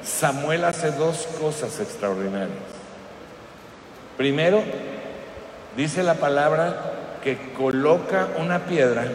Samuel 0.02 0.64
hace 0.64 0.90
dos 0.92 1.26
cosas 1.40 1.80
extraordinarias. 1.80 2.58
Primero, 4.16 4.62
dice 5.76 6.02
la 6.02 6.14
palabra 6.14 6.92
que 7.22 7.52
coloca 7.56 8.28
una 8.38 8.66
piedra 8.66 9.06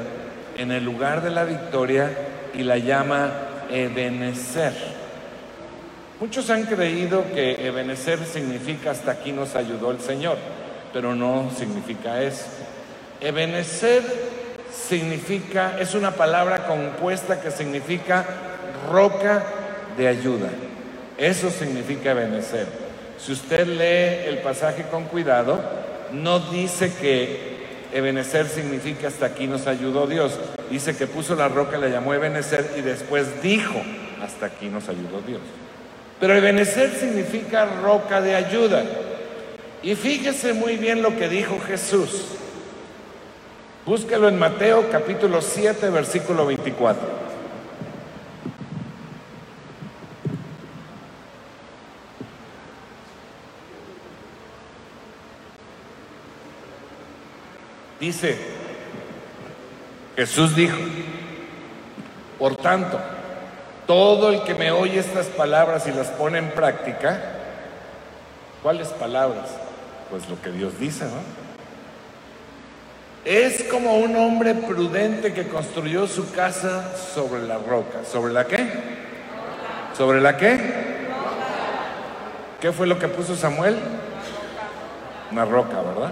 en 0.58 0.71
el 0.71 0.84
lugar 0.84 1.21
de 1.21 1.30
la 1.30 1.43
victoria 1.43 2.12
y 2.54 2.63
la 2.63 2.78
llama 2.78 3.32
Ebenezer. 3.69 4.99
Muchos 6.19 6.49
han 6.49 6.65
creído 6.65 7.23
que 7.34 7.65
Ebenezer 7.65 8.19
significa 8.25 8.91
hasta 8.91 9.12
aquí 9.12 9.32
nos 9.32 9.55
ayudó 9.55 9.91
el 9.91 10.01
Señor, 10.01 10.38
pero 10.91 11.15
no 11.15 11.49
significa 11.58 12.21
eso. 12.21 12.43
Ebenezer 13.21 14.03
significa, 14.69 15.79
es 15.79 15.95
una 15.95 16.12
palabra 16.12 16.67
compuesta 16.67 17.39
que 17.39 17.51
significa 17.51 18.25
roca 18.91 19.45
de 19.95 20.10
ayuda. 20.10 20.49
Eso 21.17 21.49
significa 21.49 22.12
Ebenezer. 22.12 22.67
Si 23.17 23.32
usted 23.32 23.65
lee 23.65 24.27
el 24.29 24.39
pasaje 24.39 24.84
con 24.91 25.05
cuidado, 25.05 25.62
no 26.12 26.39
dice 26.39 26.91
que 26.99 27.60
Ebenezer 27.93 28.47
significa 28.47 29.08
hasta 29.08 29.27
aquí 29.27 29.47
nos 29.47 29.67
ayudó 29.67 30.05
Dios. 30.05 30.38
Dice 30.69 30.97
que 30.97 31.08
puso 31.08 31.36
la 31.36 31.47
roca, 31.47 31.77
le 31.77 31.89
llamó 31.89 32.13
Ebenezer 32.13 32.73
y 32.77 32.82
después 32.82 33.41
dijo 33.41 33.82
hasta 34.21 34.47
aquí 34.47 34.67
nos 34.67 34.89
ayudó 34.89 35.21
Dios. 35.25 35.41
Pero 36.19 36.36
Ebenezer 36.36 36.91
significa 36.91 37.65
roca 37.65 38.19
de 38.21 38.36
ayuda. 38.36 38.84
Y 39.82 39.95
fíjese 39.95 40.53
muy 40.53 40.75
bien 40.75 41.01
lo 41.01 41.15
que 41.15 41.29
dijo 41.29 41.58
Jesús. 41.65 42.25
Búsquelo 43.86 44.27
en 44.27 44.38
Mateo 44.38 44.89
capítulo 44.91 45.41
7, 45.41 45.89
versículo 45.89 46.45
24. 46.45 47.19
Dice, 57.99 58.38
Jesús 60.15 60.55
dijo, 60.55 60.77
por 62.38 62.55
tanto, 62.55 62.99
todo 63.89 64.30
el 64.30 64.43
que 64.43 64.54
me 64.54 64.69
oye 64.69 64.99
estas 64.99 65.25
palabras 65.25 65.88
y 65.88 65.91
las 65.91 66.10
pone 66.10 66.38
en 66.38 66.52
práctica, 66.52 67.19
¿cuáles 68.62 68.89
palabras? 68.89 69.49
Pues 70.12 70.30
lo 70.30 70.39
que 70.39 70.52
Dios 70.52 70.80
dice, 70.80 71.06
¿no? 71.06 71.19
Es 73.25 73.63
como 73.63 73.95
un 73.95 74.15
hombre 74.15 74.54
prudente 74.54 75.34
que 75.34 75.47
construyó 75.47 76.06
su 76.06 76.32
casa 76.34 76.95
sobre 76.95 77.41
la 77.47 77.58
roca. 77.58 78.06
¿Sobre 78.06 78.32
la 78.32 78.45
qué? 78.45 78.69
¿Sobre 79.97 80.21
la 80.21 80.38
qué? 80.38 80.60
¿Qué 82.62 82.71
fue 82.71 82.86
lo 82.86 82.99
que 82.99 83.08
puso 83.08 83.36
Samuel? 83.36 83.75
Una 85.32 85.45
roca, 85.45 85.82
¿verdad? 85.82 86.12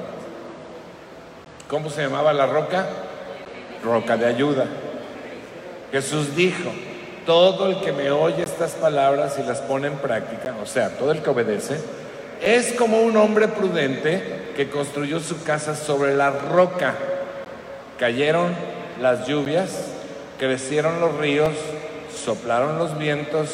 ¿Cómo 1.70 1.92
se 1.92 2.02
llamaba 2.02 2.34
la 2.34 2.48
roca? 2.48 2.88
Roca 3.84 4.18
de 4.18 4.26
ayuda. 4.26 4.66
Jesús 5.92 6.36
dijo, 6.36 6.72
todo 7.28 7.68
el 7.68 7.82
que 7.82 7.92
me 7.92 8.10
oye 8.10 8.42
estas 8.42 8.72
palabras 8.72 9.38
y 9.38 9.44
las 9.46 9.60
pone 9.60 9.88
en 9.88 9.98
práctica, 9.98 10.56
o 10.64 10.66
sea, 10.66 10.98
todo 10.98 11.12
el 11.12 11.22
que 11.22 11.30
obedece, 11.30 11.78
es 12.42 12.72
como 12.72 13.02
un 13.02 13.18
hombre 13.18 13.50
prudente 13.50 14.54
que 14.56 14.70
construyó 14.70 15.20
su 15.20 15.44
casa 15.44 15.76
sobre 15.76 16.16
la 16.16 16.30
roca. 16.32 16.96
Cayeron 18.00 18.56
las 19.02 19.28
lluvias, 19.28 19.90
crecieron 20.40 21.02
los 21.02 21.18
ríos, 21.18 21.52
soplaron 22.16 22.80
los 22.80 22.98
vientos, 22.98 23.50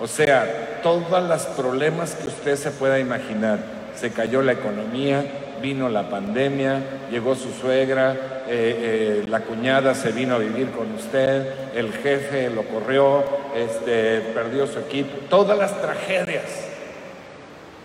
o 0.00 0.06
sea, 0.06 0.80
todos 0.82 1.22
los 1.22 1.42
problemas 1.56 2.14
que 2.14 2.28
usted 2.28 2.56
se 2.56 2.70
pueda 2.70 2.98
imaginar. 2.98 3.58
Se 3.98 4.10
cayó 4.10 4.42
la 4.42 4.52
economía, 4.52 5.24
vino 5.60 5.88
la 5.88 6.08
pandemia, 6.08 7.08
llegó 7.10 7.34
su 7.34 7.52
suegra, 7.52 8.12
eh, 8.46 9.22
eh, 9.22 9.24
la 9.28 9.40
cuñada 9.40 9.94
se 9.94 10.12
vino 10.12 10.34
a 10.34 10.38
vivir 10.38 10.70
con 10.70 10.94
usted, 10.94 11.74
el 11.74 11.92
jefe 11.92 12.50
lo 12.50 12.62
corrió, 12.62 13.24
este, 13.54 14.20
perdió 14.34 14.66
su 14.66 14.78
equipo, 14.78 15.18
todas 15.28 15.58
las 15.58 15.80
tragedias, 15.80 16.44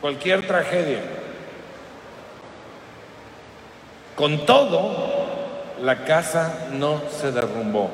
cualquier 0.01 0.47
tragedia. 0.47 0.99
Con 4.15 4.45
todo, 4.45 5.23
la 5.81 6.05
casa 6.05 6.67
no 6.71 7.01
se 7.09 7.31
derrumbó. 7.31 7.89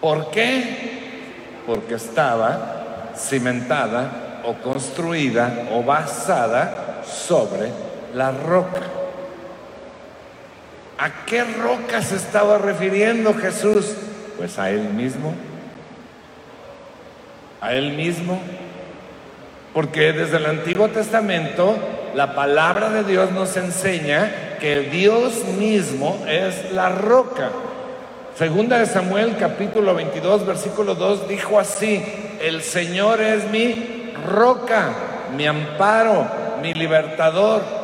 ¿Por 0.00 0.30
qué? 0.30 1.62
Porque 1.66 1.94
estaba 1.94 3.12
cimentada 3.16 4.42
o 4.44 4.54
construida 4.54 5.68
o 5.72 5.82
basada 5.82 7.02
sobre 7.04 7.85
la 8.16 8.30
roca. 8.30 8.80
¿A 10.98 11.26
qué 11.26 11.44
roca 11.44 12.00
se 12.00 12.16
estaba 12.16 12.56
refiriendo 12.56 13.34
Jesús? 13.34 13.94
Pues 14.38 14.58
a 14.58 14.70
Él 14.70 14.88
mismo. 14.88 15.34
A 17.60 17.74
Él 17.74 17.92
mismo. 17.92 18.40
Porque 19.74 20.14
desde 20.14 20.38
el 20.38 20.46
Antiguo 20.46 20.88
Testamento 20.88 21.76
la 22.14 22.34
palabra 22.34 22.88
de 22.88 23.04
Dios 23.04 23.32
nos 23.32 23.54
enseña 23.58 24.56
que 24.60 24.80
Dios 24.80 25.44
mismo 25.58 26.24
es 26.26 26.72
la 26.72 26.88
roca. 26.88 27.50
Segunda 28.34 28.78
de 28.78 28.86
Samuel 28.86 29.36
capítulo 29.38 29.94
22 29.94 30.46
versículo 30.46 30.94
2 30.94 31.28
dijo 31.28 31.60
así, 31.60 32.02
el 32.40 32.62
Señor 32.62 33.20
es 33.20 33.50
mi 33.50 34.14
roca, 34.26 34.92
mi 35.36 35.46
amparo, 35.46 36.26
mi 36.62 36.72
libertador. 36.72 37.75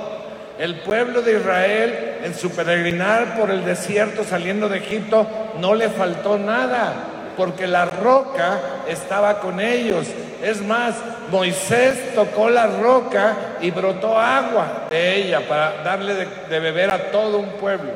El 0.62 0.77
pueblo 0.77 1.22
de 1.22 1.40
Israel 1.40 2.18
en 2.22 2.37
su 2.37 2.53
peregrinar 2.53 3.37
por 3.37 3.51
el 3.51 3.64
desierto 3.64 4.22
saliendo 4.22 4.68
de 4.68 4.79
Egipto 4.79 5.27
no 5.59 5.75
le 5.75 5.88
faltó 5.88 6.38
nada, 6.38 6.94
porque 7.37 7.66
la 7.66 7.85
roca 7.85 8.61
estaba 8.87 9.40
con 9.40 9.59
ellos. 9.59 10.07
Es 10.40 10.62
más, 10.62 10.94
Moisés 11.33 12.14
tocó 12.14 12.48
la 12.48 12.68
roca 12.68 13.35
y 13.61 13.72
brotó 13.72 14.16
agua 14.16 14.87
de 14.88 15.16
ella 15.16 15.40
para 15.48 15.83
darle 15.83 16.14
de, 16.14 16.61
beber 16.61 16.90
a 16.92 17.11
todo 17.11 17.40
un 17.40 17.51
pueblo. 17.55 17.90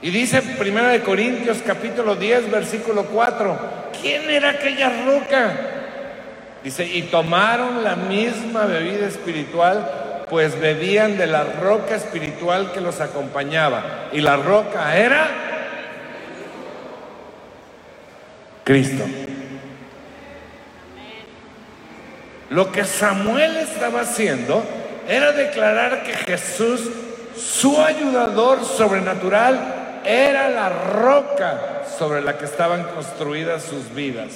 Y 0.00 0.10
dice 0.10 0.42
Primera 0.42 0.90
de 0.90 1.02
Corintios 1.02 1.58
capítulo 1.66 2.14
10 2.14 2.52
versículo 2.52 3.02
4, 3.06 3.58
¿quién 4.00 4.30
era 4.30 4.50
aquella 4.50 4.92
roca? 5.04 5.77
Dice, 6.64 6.84
y 6.84 7.02
tomaron 7.02 7.84
la 7.84 7.96
misma 7.96 8.66
bebida 8.66 9.06
espiritual, 9.06 10.26
pues 10.28 10.58
bebían 10.58 11.16
de 11.16 11.26
la 11.26 11.44
roca 11.44 11.94
espiritual 11.94 12.72
que 12.72 12.80
los 12.80 13.00
acompañaba. 13.00 14.08
Y 14.12 14.20
la 14.20 14.36
roca 14.36 14.96
era 14.96 15.28
Cristo. 18.64 19.04
Lo 22.50 22.72
que 22.72 22.84
Samuel 22.84 23.56
estaba 23.56 24.00
haciendo 24.00 24.62
era 25.08 25.32
declarar 25.32 26.02
que 26.02 26.14
Jesús, 26.14 26.90
su 27.36 27.80
ayudador 27.80 28.64
sobrenatural, 28.64 30.00
era 30.04 30.48
la 30.48 30.68
roca 30.68 31.82
sobre 31.98 32.22
la 32.22 32.38
que 32.38 32.46
estaban 32.46 32.84
construidas 32.84 33.62
sus 33.62 33.94
vidas. 33.94 34.28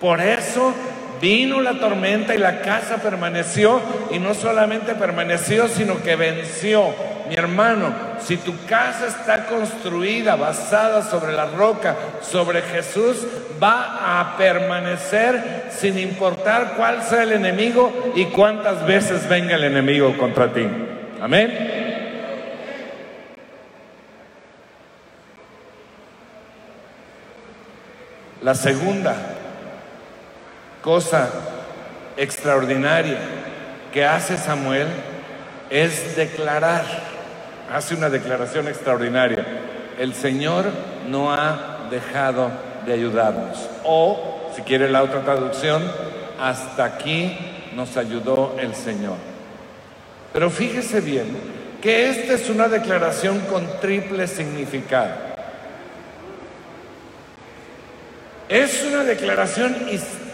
Por 0.00 0.20
eso 0.20 0.72
Vino 1.20 1.60
la 1.60 1.74
tormenta 1.74 2.34
y 2.34 2.38
la 2.38 2.60
casa 2.60 2.96
permaneció 2.98 3.80
y 4.10 4.18
no 4.18 4.34
solamente 4.34 4.94
permaneció, 4.94 5.68
sino 5.68 6.02
que 6.02 6.16
venció. 6.16 6.94
Mi 7.28 7.34
hermano, 7.34 7.92
si 8.20 8.36
tu 8.36 8.54
casa 8.66 9.06
está 9.06 9.46
construida, 9.46 10.36
basada 10.36 11.02
sobre 11.02 11.32
la 11.32 11.46
roca, 11.46 11.96
sobre 12.22 12.62
Jesús, 12.62 13.26
va 13.62 14.20
a 14.20 14.36
permanecer 14.36 15.66
sin 15.70 15.98
importar 15.98 16.74
cuál 16.76 17.02
sea 17.02 17.24
el 17.24 17.32
enemigo 17.32 18.12
y 18.14 18.26
cuántas 18.26 18.86
veces 18.86 19.28
venga 19.28 19.56
el 19.56 19.64
enemigo 19.64 20.16
contra 20.16 20.52
ti. 20.52 20.66
Amén. 21.20 21.74
La 28.40 28.54
segunda 28.54 29.37
cosa 30.88 31.28
extraordinaria 32.16 33.18
que 33.92 34.06
hace 34.06 34.38
Samuel 34.38 34.86
es 35.68 36.16
declarar, 36.16 36.82
hace 37.70 37.94
una 37.94 38.08
declaración 38.08 38.68
extraordinaria, 38.68 39.44
el 39.98 40.14
Señor 40.14 40.64
no 41.10 41.30
ha 41.30 41.88
dejado 41.90 42.50
de 42.86 42.94
ayudarnos. 42.94 43.68
O, 43.84 44.50
si 44.56 44.62
quiere 44.62 44.88
la 44.88 45.02
otra 45.02 45.20
traducción, 45.20 45.82
hasta 46.40 46.86
aquí 46.86 47.36
nos 47.76 47.98
ayudó 47.98 48.56
el 48.58 48.74
Señor. 48.74 49.16
Pero 50.32 50.48
fíjese 50.48 51.02
bien 51.02 51.36
que 51.82 52.08
esta 52.08 52.32
es 52.32 52.48
una 52.48 52.66
declaración 52.66 53.40
con 53.40 53.66
triple 53.82 54.26
significado. 54.26 55.12
Es 58.48 58.82
una 58.84 59.04
declaración 59.04 59.76
histórica. 59.90 60.27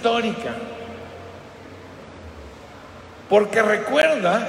Porque 3.29 3.63
recuerda 3.63 4.47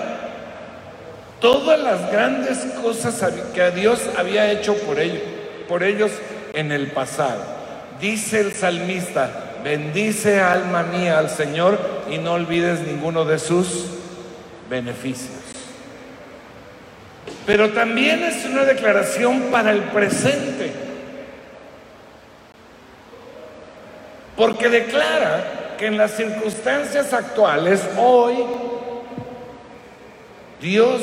todas 1.40 1.80
las 1.80 2.12
grandes 2.12 2.60
cosas 2.82 3.24
que 3.54 3.72
Dios 3.72 4.02
había 4.18 4.52
hecho 4.52 4.76
por 4.80 5.00
ellos, 5.00 5.22
por 5.68 5.84
ellos 5.84 6.12
en 6.54 6.72
el 6.72 6.92
pasado. 6.92 7.42
Dice 8.02 8.42
el 8.42 8.54
salmista, 8.54 9.54
bendice 9.64 10.42
alma 10.42 10.84
mía 10.84 11.20
al 11.20 11.30
Señor 11.30 11.80
y 12.12 12.18
no 12.18 12.34
olvides 12.34 12.82
ninguno 12.82 13.24
de 13.24 13.40
sus 13.40 13.86
beneficios. 14.70 15.32
Pero 17.46 17.72
también 17.72 18.24
es 18.24 18.46
una 18.46 18.66
declaración 18.66 19.44
para 19.52 19.72
el 19.72 19.84
presente. 19.84 20.85
Porque 24.36 24.70
declara 24.70 25.76
que 25.78 25.88
en 25.88 25.98
las 25.98 26.12
circunstancias 26.12 27.14
actuales, 27.14 27.88
hoy, 27.98 28.36
Dios 30.62 31.02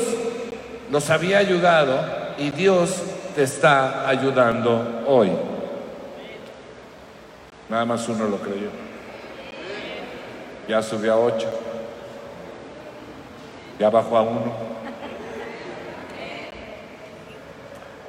nos 0.89 1.09
había 1.09 1.39
ayudado 1.39 1.99
y 2.37 2.51
Dios 2.51 3.01
te 3.35 3.43
está 3.43 4.07
ayudando 4.07 5.03
hoy. 5.07 5.31
Nada 7.69 7.85
más 7.85 8.07
uno 8.07 8.27
lo 8.27 8.37
creyó. 8.37 8.69
Ya 10.67 10.81
subió 10.81 11.13
a 11.13 11.17
ocho. 11.17 11.49
Ya 13.79 13.89
bajó 13.89 14.17
a 14.17 14.21
uno. 14.21 14.73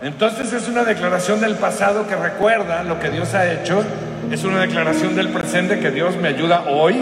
Entonces 0.03 0.53
es 0.53 0.69
una 0.69 0.85
declaración 0.85 1.41
del 1.41 1.57
pasado 1.57 2.07
que 2.07 2.15
recuerda 2.15 2.83
lo 2.83 3.01
que 3.01 3.09
Dios 3.09 3.33
ha 3.33 3.51
hecho 3.51 3.83
es 4.31 4.45
una 4.45 4.61
declaración 4.61 5.15
del 5.15 5.29
presente 5.29 5.79
que 5.79 5.91
Dios 5.91 6.17
me 6.17 6.29
ayuda 6.29 6.65
hoy, 6.69 6.97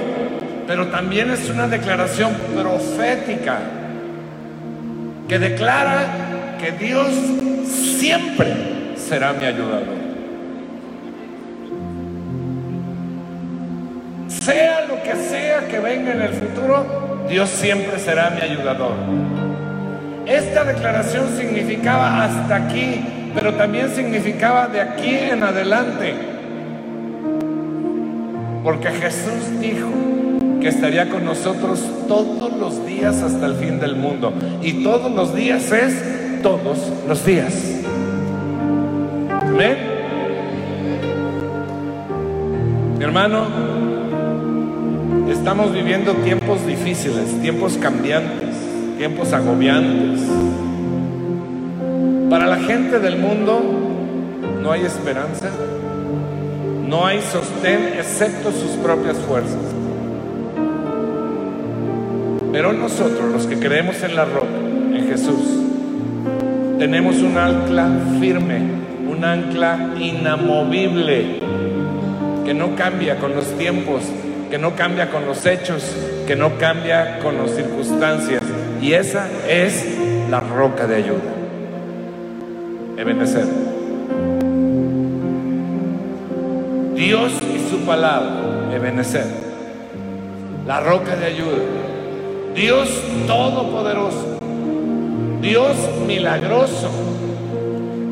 pero 0.66 0.88
también 0.88 1.30
es 1.30 1.48
una 1.48 1.66
declaración 1.66 2.32
profética 2.54 3.58
que 5.28 5.38
declara 5.38 6.56
que 6.58 6.72
Dios 6.72 7.08
siempre 7.66 8.54
será 8.96 9.32
mi 9.32 9.44
ayudador. 9.46 10.02
Sea 14.28 14.86
lo 14.86 15.02
que 15.02 15.14
sea 15.14 15.68
que 15.68 15.78
venga 15.78 16.12
en 16.12 16.22
el 16.22 16.32
futuro, 16.34 17.24
Dios 17.28 17.48
siempre 17.48 17.98
será 17.98 18.30
mi 18.30 18.40
ayudador. 18.40 18.94
Esta 20.26 20.64
declaración 20.64 21.28
significaba 21.36 22.24
hasta 22.24 22.56
aquí, 22.56 23.04
pero 23.34 23.54
también 23.54 23.90
significaba 23.94 24.68
de 24.68 24.80
aquí 24.80 25.14
en 25.14 25.42
adelante. 25.42 26.31
Porque 28.62 28.88
Jesús 28.90 29.60
dijo 29.60 29.88
que 30.60 30.68
estaría 30.68 31.08
con 31.08 31.24
nosotros 31.24 31.80
todos 32.06 32.52
los 32.56 32.86
días 32.86 33.20
hasta 33.20 33.46
el 33.46 33.56
fin 33.56 33.80
del 33.80 33.96
mundo. 33.96 34.32
Y 34.62 34.84
todos 34.84 35.10
los 35.10 35.34
días 35.34 35.72
es 35.72 36.40
todos 36.42 36.78
los 37.08 37.24
días. 37.26 37.52
Amén. 39.28 39.76
Hermano, 43.00 43.46
estamos 45.28 45.72
viviendo 45.72 46.12
tiempos 46.14 46.64
difíciles, 46.64 47.40
tiempos 47.42 47.76
cambiantes, 47.78 48.54
tiempos 48.96 49.32
agobiantes. 49.32 50.20
Para 52.30 52.46
la 52.46 52.58
gente 52.58 53.00
del 53.00 53.18
mundo 53.18 53.60
no 54.62 54.70
hay 54.70 54.82
esperanza. 54.82 55.50
No 56.92 57.06
hay 57.06 57.22
sostén 57.22 57.94
excepto 57.98 58.52
sus 58.52 58.72
propias 58.72 59.16
fuerzas. 59.16 59.56
Pero 62.52 62.74
nosotros, 62.74 63.32
los 63.32 63.46
que 63.46 63.58
creemos 63.58 64.02
en 64.02 64.14
la 64.14 64.26
roca, 64.26 64.58
en 64.92 65.08
Jesús, 65.08 65.42
tenemos 66.78 67.16
un 67.22 67.38
ancla 67.38 67.88
firme, 68.20 68.60
un 69.08 69.24
ancla 69.24 69.94
inamovible, 69.98 71.38
que 72.44 72.52
no 72.52 72.76
cambia 72.76 73.16
con 73.16 73.34
los 73.34 73.46
tiempos, 73.56 74.02
que 74.50 74.58
no 74.58 74.76
cambia 74.76 75.08
con 75.10 75.24
los 75.24 75.46
hechos, 75.46 75.96
que 76.26 76.36
no 76.36 76.58
cambia 76.58 77.20
con 77.20 77.38
las 77.38 77.52
circunstancias. 77.52 78.42
Y 78.82 78.92
esa 78.92 79.28
es 79.48 79.96
la 80.30 80.40
roca 80.40 80.86
de 80.86 80.96
ayuda. 80.96 81.32
Ebenezer. 82.98 83.71
Dios 87.02 87.32
y 87.52 87.68
su 87.68 87.78
palabra, 87.78 88.72
Ebenezer, 88.72 89.26
la 90.64 90.78
roca 90.78 91.16
de 91.16 91.26
ayuda, 91.26 91.58
Dios 92.54 92.88
todopoderoso, 93.26 94.38
Dios 95.40 95.76
milagroso, 96.06 96.92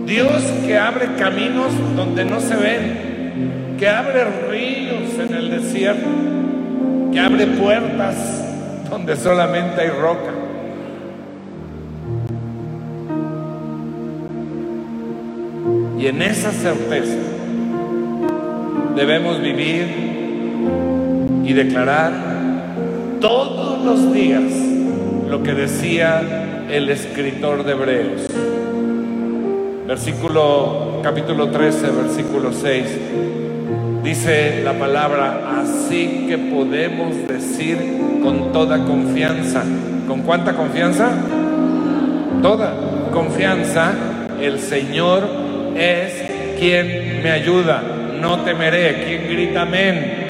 Dios 0.07 0.43
que 0.67 0.77
abre 0.77 1.15
caminos 1.17 1.73
donde 1.95 2.25
no 2.25 2.41
se 2.41 2.57
ven, 2.57 3.77
que 3.79 3.89
abre 3.89 4.25
ríos 4.25 5.15
en 5.21 5.35
el 5.37 5.51
desierto, 5.51 6.09
que 7.13 7.21
abre 7.21 7.47
puertas 7.47 8.17
donde 8.91 9.15
solamente 9.15 9.83
hay 9.83 9.91
roca. 9.91 10.33
Y 15.97 16.09
en 16.09 16.23
esa 16.23 16.51
certeza 16.51 17.40
debemos 19.01 19.41
vivir 19.41 19.87
y 21.43 21.55
declarar 21.55 22.13
todos 23.19 23.83
los 23.83 24.13
días 24.13 24.43
lo 25.27 25.43
que 25.43 25.55
decía 25.55 26.67
el 26.71 26.91
escritor 26.91 27.65
de 27.65 27.73
Hebreos. 27.73 28.27
Versículo 29.87 31.01
capítulo 31.03 31.49
13, 31.49 31.87
versículo 31.93 32.53
6. 32.53 32.85
Dice 34.05 34.61
la 34.65 34.79
palabra, 34.79 35.63
así 35.63 36.27
que 36.29 36.37
podemos 36.37 37.27
decir 37.27 37.79
con 38.23 38.53
toda 38.53 38.85
confianza. 38.85 39.63
¿Con 40.07 40.21
cuánta 40.25 40.53
confianza? 40.53 41.09
Toda 42.43 42.75
confianza, 43.15 43.95
el 44.43 44.61
Señor 44.61 45.27
es 45.75 46.13
quien 46.59 47.23
me 47.23 47.31
ayuda. 47.31 48.00
No 48.21 48.41
temeré. 48.41 49.05
¿Quién 49.05 49.29
grita 49.29 49.63
amén? 49.63 50.29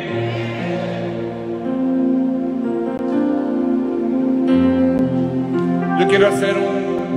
Yo 5.98 6.08
quiero 6.08 6.28
hacer 6.28 6.54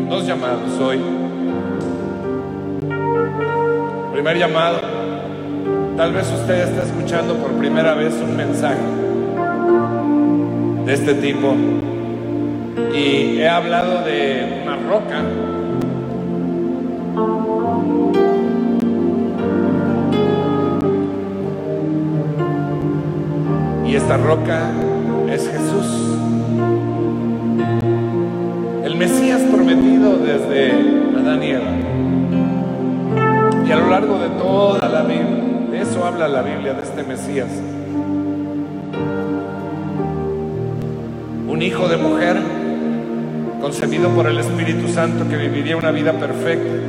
dos 0.10 0.26
llamados 0.26 0.80
hoy. 0.80 1.00
Primer 4.14 4.38
llamado, 4.38 4.80
tal 5.96 6.12
vez 6.12 6.32
usted 6.32 6.70
está 6.70 6.84
escuchando 6.84 7.36
por 7.36 7.52
primera 7.52 7.94
vez 7.94 8.14
un 8.16 8.36
mensaje 8.36 8.82
de 10.86 10.94
este 10.94 11.14
tipo 11.16 11.56
y 12.94 13.40
he 13.40 13.48
hablado 13.48 14.04
de 14.04 14.62
una 14.64 14.76
roca 14.78 15.22
y 23.94 23.96
esta 23.96 24.18
roca 24.18 24.72
es 25.32 25.48
Jesús. 25.48 26.18
El 28.84 28.96
Mesías 28.96 29.40
prometido 29.44 30.18
desde 30.18 30.72
Adán 31.16 31.44
y 31.44 31.50
Eva. 31.52 31.72
Y 33.68 33.72
a 33.72 33.76
lo 33.76 33.90
largo 33.92 34.18
de 34.18 34.30
toda 34.30 34.90
la 34.90 35.04
Biblia, 35.04 35.70
de 35.70 35.82
eso 35.82 36.04
habla 36.06 36.28
la 36.28 36.42
Biblia, 36.42 36.74
de 36.74 36.82
este 36.82 37.04
Mesías. 37.04 37.50
Un 41.48 41.62
hijo 41.62 41.88
de 41.88 41.98
mujer 41.98 42.42
concebido 43.62 44.10
por 44.10 44.26
el 44.26 44.40
Espíritu 44.40 44.88
Santo 44.88 45.30
que 45.30 45.38
viviría 45.38 45.78
una 45.78 45.92
vida 45.92 46.14
perfecta, 46.14 46.80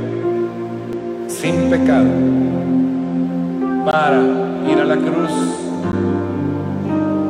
sin 1.29 1.69
pecado, 1.69 2.09
para 3.85 4.23
ir 4.67 4.79
a 4.79 4.85
la 4.87 4.97
cruz 4.97 5.65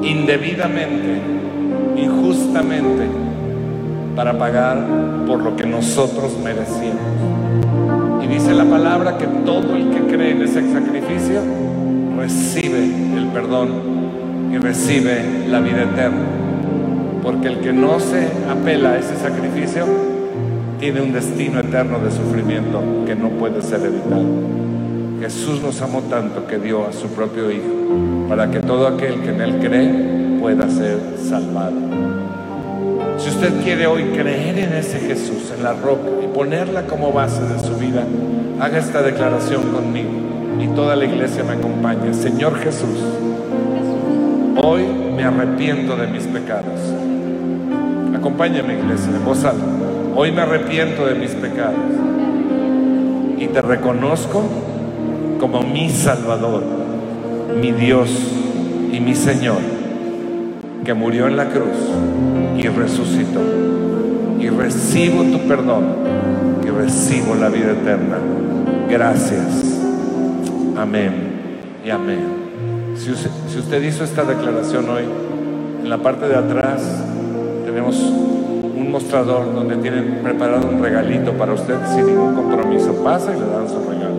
indebidamente, 0.05 1.21
injustamente, 1.97 3.07
para 4.15 4.39
pagar 4.39 4.79
por 5.27 5.43
lo 5.43 5.57
que 5.57 5.67
nosotros 5.67 6.37
merecíamos. 6.43 7.03
Y 8.23 8.27
dice 8.27 8.55
la 8.55 8.65
palabra 8.65 9.19
que 9.19 9.27
todo 9.27 9.77
el 9.77 9.91
que 9.91 10.01
cree 10.15 10.33
en 10.33 10.43
ese 10.43 10.73
sacrificio 10.73 11.41
recibe 12.17 12.85
el 13.17 13.27
perdón 13.33 13.71
y 14.53 14.59
recibe 14.59 15.47
la 15.49 15.61
vida 15.61 15.83
eterna. 15.83 16.25
Porque 17.23 17.49
el 17.49 17.59
que 17.59 17.73
no 17.73 17.99
se 18.01 18.29
apela 18.51 18.91
a 18.91 18.99
ese 18.99 19.17
sacrificio 19.17 19.85
tiene 20.79 21.01
un 21.01 21.13
destino 21.13 21.61
eterno 21.61 21.99
de 21.99 22.11
sufrimiento 22.11 22.83
que 23.07 23.15
no 23.15 23.31
puede 23.31 23.63
ser 23.63 23.81
evitado. 23.81 24.64
Jesús 25.25 25.63
nos 25.63 25.81
amó 25.81 26.03
tanto 26.03 26.47
que 26.47 26.59
dio 26.59 26.87
a 26.87 26.93
su 26.93 27.09
propio 27.09 27.51
Hijo 27.51 28.29
para 28.29 28.51
que 28.51 28.61
todo 28.61 28.87
aquel 28.87 29.23
que 29.23 29.31
en 29.31 29.41
Él 29.41 29.59
cree 29.59 30.39
pueda 30.39 30.69
ser 30.69 30.99
salvado. 31.17 31.77
Si 33.17 33.31
usted 33.31 33.63
quiere 33.63 33.87
hoy 33.87 34.03
creer 34.15 34.59
en 34.59 34.75
ese 34.75 34.99
Jesús, 34.99 35.51
en 35.57 35.65
la 35.65 35.73
roca, 35.73 36.11
y 36.23 36.27
ponerla 36.27 36.83
como 36.83 37.11
base 37.11 37.41
de 37.41 37.59
su 37.59 37.75
vida, 37.77 38.05
haga 38.61 38.77
esta 38.77 39.01
declaración 39.01 39.63
conmigo 39.73 40.11
y 40.61 40.67
toda 40.77 40.95
la 40.95 41.07
iglesia 41.07 41.43
me 41.43 41.53
acompaña. 41.53 42.13
Señor 42.13 42.59
Jesús, 42.59 42.99
hoy 44.63 44.83
me 45.17 45.25
arrepiento 45.25 45.97
de 45.97 46.07
mis 46.07 46.25
pecados. 46.25 46.81
Acompáñame 48.15 48.75
iglesia, 48.75 49.11
en 49.11 49.25
voz 49.25 49.43
alta. 49.43 49.65
Hoy 50.15 50.33
me 50.33 50.43
arrepiento 50.43 51.07
de 51.07 51.15
mis 51.15 51.31
pecados 51.31 51.81
y 53.39 53.47
te 53.47 53.63
reconozco 53.63 54.74
como 55.45 55.61
mi 55.61 55.91
Salvador, 55.91 56.63
mi 57.61 57.71
Dios 57.71 58.09
y 58.91 58.99
mi 58.99 59.15
Señor, 59.15 59.59
que 60.87 60.95
murió 60.95 61.27
en 61.27 61.37
la 61.37 61.51
cruz 61.51 61.77
y 62.57 62.67
resucitó. 62.69 63.43
Y 64.41 64.49
recibo 64.49 65.23
tu 65.25 65.47
perdón 65.47 65.85
y 66.67 66.71
recibo 66.71 67.35
la 67.35 67.51
vida 67.51 67.73
eterna. 67.73 68.17
Gracias. 68.89 69.83
Amén 70.79 71.13
y 71.85 71.91
amén. 71.91 72.25
Si 72.97 73.11
usted, 73.11 73.83
hizo 73.83 74.03
esta 74.03 74.25
declaración 74.25 74.89
hoy, 74.89 75.05
en 75.83 75.91
la 75.91 75.99
parte 75.99 76.27
de 76.27 76.37
atrás 76.37 76.81
tenemos 77.67 78.01
un 78.01 78.91
mostrador 78.91 79.55
donde 79.55 79.77
tienen 79.77 80.21
preparado 80.23 80.67
un 80.67 80.83
regalito 80.83 81.35
para 81.35 81.53
usted 81.53 81.77
sin 81.95 82.07
ningún 82.07 82.35
compromiso. 82.35 82.95
Pasa 83.05 83.31
y 83.37 83.39
le 83.39 83.47
dan 83.47 83.69
su 83.69 83.79
regalo. 83.91 84.14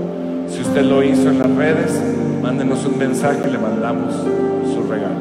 Usted 0.68 0.84
lo 0.84 1.04
hizo 1.04 1.30
en 1.30 1.40
las 1.40 1.52
redes, 1.56 2.02
mándenos 2.42 2.86
un 2.86 2.98
mensaje 2.98 3.40
y 3.48 3.52
le 3.52 3.58
mandamos 3.58 4.14
su 4.14 4.84
regalo. 4.92 5.16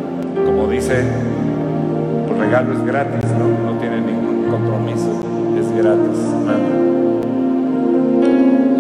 Como 0.44 0.68
dice, 0.68 1.00
el 1.00 2.38
regalo 2.38 2.72
es 2.72 2.84
gratis, 2.84 3.30
¿no? 3.38 3.72
No 3.72 3.78
tiene 3.78 4.00
ningún 4.00 4.50
compromiso, 4.50 5.10
es 5.56 5.70
gratis. 5.76 6.18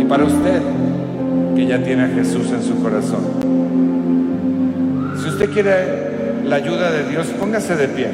Y 0.00 0.04
para 0.04 0.24
usted, 0.24 0.62
que 1.54 1.66
ya 1.66 1.82
tiene 1.82 2.04
a 2.04 2.08
Jesús 2.08 2.50
en 2.50 2.62
su 2.62 2.82
corazón, 2.82 3.20
si 5.22 5.28
usted 5.28 5.50
quiere 5.50 6.42
la 6.44 6.56
ayuda 6.56 6.90
de 6.90 7.08
Dios, 7.08 7.28
póngase 7.38 7.76
de 7.76 7.88
pie. 7.88 8.08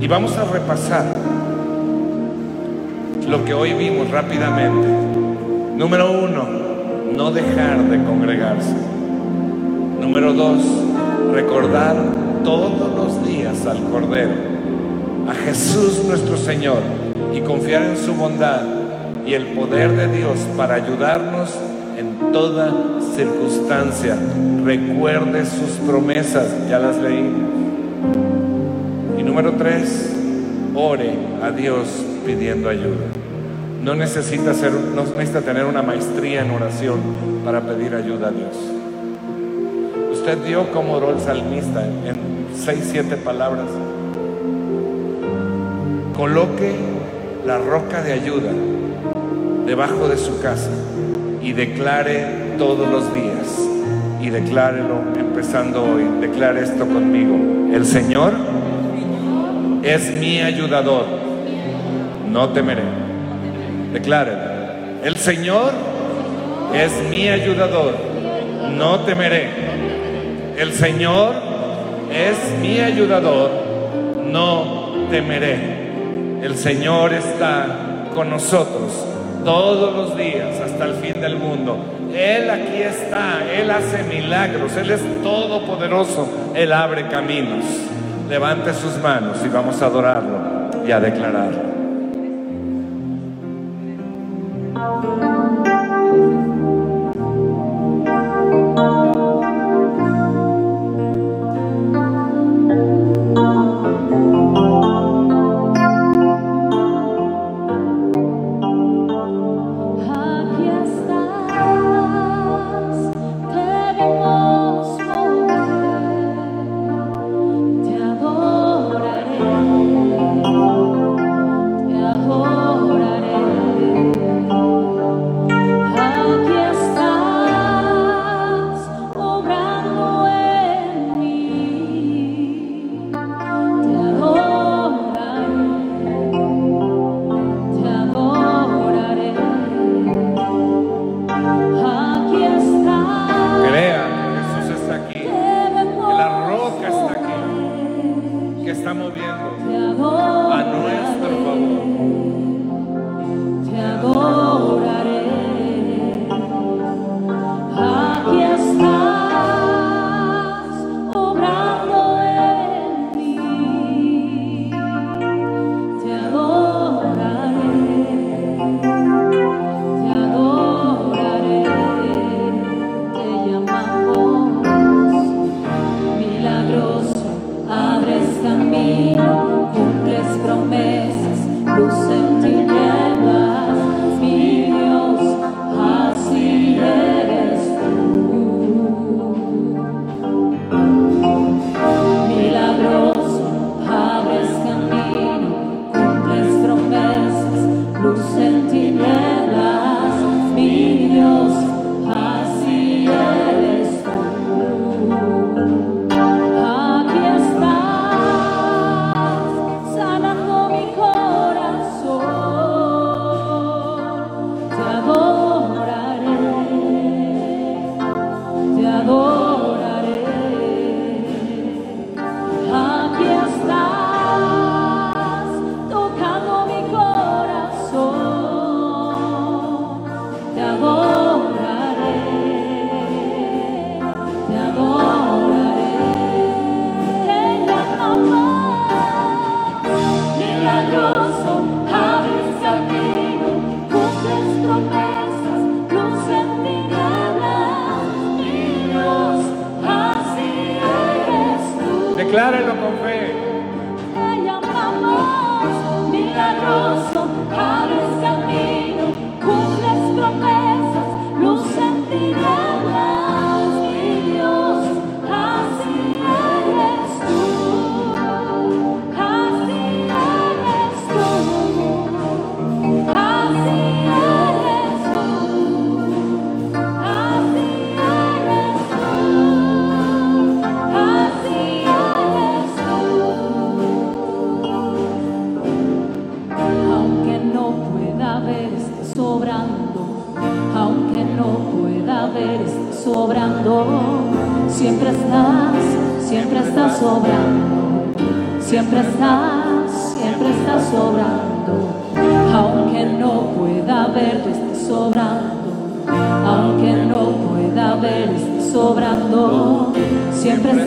Y 0.00 0.08
vamos 0.08 0.36
a 0.36 0.44
repasar 0.44 1.04
lo 3.28 3.44
que 3.44 3.54
hoy 3.54 3.72
vimos 3.74 4.10
rápidamente. 4.10 4.88
Número 5.76 6.10
uno, 6.10 6.65
no 7.16 7.30
dejar 7.30 7.82
de 7.88 8.04
congregarse. 8.04 8.74
Número 10.00 10.34
dos, 10.34 10.62
recordar 11.32 11.96
todos 12.44 12.94
los 12.94 13.26
días 13.26 13.66
al 13.66 13.82
Cordero, 13.90 14.34
a 15.28 15.34
Jesús 15.34 16.04
nuestro 16.06 16.36
Señor 16.36 16.82
y 17.34 17.40
confiar 17.40 17.84
en 17.84 17.96
su 17.96 18.14
bondad 18.14 18.62
y 19.26 19.32
el 19.32 19.46
poder 19.46 19.96
de 19.96 20.08
Dios 20.16 20.38
para 20.56 20.74
ayudarnos 20.74 21.54
en 21.98 22.32
toda 22.32 22.72
circunstancia. 23.14 24.16
Recuerde 24.64 25.46
sus 25.46 25.70
promesas, 25.86 26.68
ya 26.68 26.78
las 26.78 26.96
leí. 26.98 27.32
Y 29.18 29.22
número 29.22 29.52
tres, 29.52 30.14
ore 30.74 31.14
a 31.42 31.50
Dios 31.50 31.88
pidiendo 32.26 32.68
ayuda. 32.68 33.25
No 33.86 33.94
necesita, 33.94 34.52
ser, 34.52 34.72
no 34.72 35.04
necesita 35.04 35.42
tener 35.42 35.64
una 35.64 35.80
maestría 35.80 36.42
en 36.42 36.50
oración 36.50 36.98
para 37.44 37.60
pedir 37.60 37.94
ayuda 37.94 38.26
a 38.26 38.30
Dios. 38.32 38.56
Usted 40.12 40.38
vio 40.44 40.72
cómo 40.72 40.94
oró 40.94 41.12
el 41.12 41.20
salmista 41.20 41.86
en 41.86 42.16
seis, 42.52 42.88
siete 42.90 43.16
palabras. 43.16 43.68
Coloque 46.16 46.74
la 47.46 47.58
roca 47.58 48.02
de 48.02 48.14
ayuda 48.14 48.50
debajo 49.66 50.08
de 50.08 50.16
su 50.16 50.40
casa 50.40 50.72
y 51.40 51.52
declare 51.52 52.56
todos 52.58 52.88
los 52.88 53.14
días. 53.14 53.56
Y 54.20 54.30
declárelo 54.30 54.98
empezando 55.16 55.84
hoy. 55.84 56.02
Declare 56.20 56.64
esto 56.64 56.88
conmigo. 56.88 57.36
El 57.72 57.86
Señor 57.86 58.32
es 59.84 60.10
mi 60.18 60.40
ayudador. 60.40 61.04
No 62.28 62.48
temeré. 62.48 62.95
Declárelo. 63.96 65.02
El 65.04 65.16
Señor 65.16 65.72
es 66.74 66.92
mi 67.08 67.30
ayudador. 67.30 67.94
No 68.76 69.00
temeré. 69.00 69.48
El 70.58 70.74
Señor 70.74 71.32
es 72.12 72.60
mi 72.60 72.78
ayudador. 72.78 73.50
No 74.22 75.06
temeré. 75.10 76.42
El 76.42 76.58
Señor 76.58 77.14
está 77.14 78.10
con 78.14 78.28
nosotros 78.28 78.92
todos 79.46 79.96
los 79.96 80.14
días 80.14 80.60
hasta 80.60 80.84
el 80.84 80.96
fin 80.96 81.18
del 81.18 81.36
mundo. 81.36 81.78
Él 82.14 82.50
aquí 82.50 82.82
está, 82.82 83.50
Él 83.50 83.70
hace 83.70 84.02
milagros, 84.02 84.76
Él 84.76 84.90
es 84.90 85.00
todopoderoso, 85.22 86.28
Él 86.54 86.70
abre 86.70 87.08
caminos. 87.08 87.64
Levante 88.28 88.74
sus 88.74 88.98
manos 88.98 89.38
y 89.42 89.48
vamos 89.48 89.80
a 89.80 89.86
adorarlo 89.86 90.84
y 90.86 90.92
a 90.92 91.00
declararlo. 91.00 91.65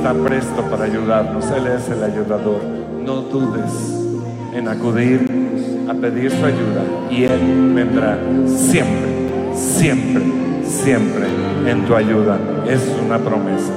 está 0.00 0.14
presto 0.14 0.62
para 0.62 0.84
ayudarnos. 0.84 1.44
Él 1.50 1.66
es 1.66 1.90
el 1.90 2.02
ayudador. 2.02 2.62
No 3.04 3.16
dudes 3.16 3.70
en 4.54 4.66
acudir 4.66 5.30
a 5.90 5.92
pedir 5.92 6.30
su 6.30 6.42
ayuda 6.42 6.82
y 7.10 7.24
Él 7.24 7.72
vendrá 7.74 8.18
siempre, 8.46 9.52
siempre, 9.54 10.22
siempre 10.64 11.26
en 11.66 11.84
tu 11.84 11.94
ayuda. 11.94 12.38
Es 12.66 12.80
una 13.04 13.18
promesa. 13.18 13.74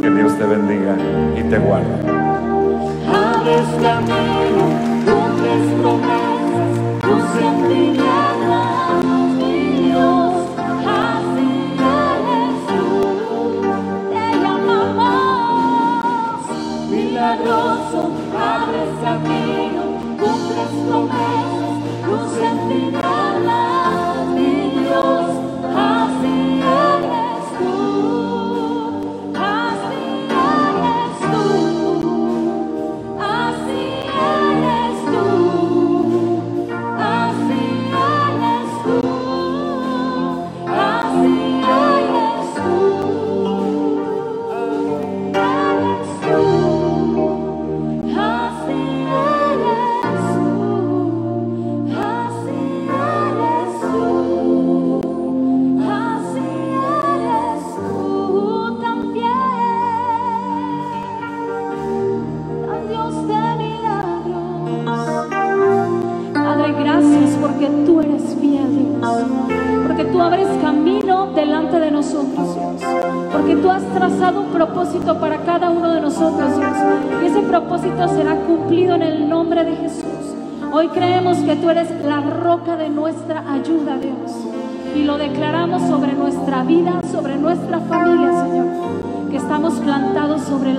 Que 0.00 0.10
Dios 0.10 0.38
te 0.38 0.44
bendiga 0.44 0.96
y 1.36 1.42
te 1.42 1.58
guarde. 1.58 2.04
no 20.86 21.06
matter. 21.06 21.23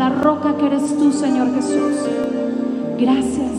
la 0.09 0.21
roca 0.21 0.55
que 0.55 0.67
eres 0.67 0.95
tú, 0.99 1.11
Señor 1.11 1.51
Jesús. 1.55 1.95
Gracias. 2.99 3.54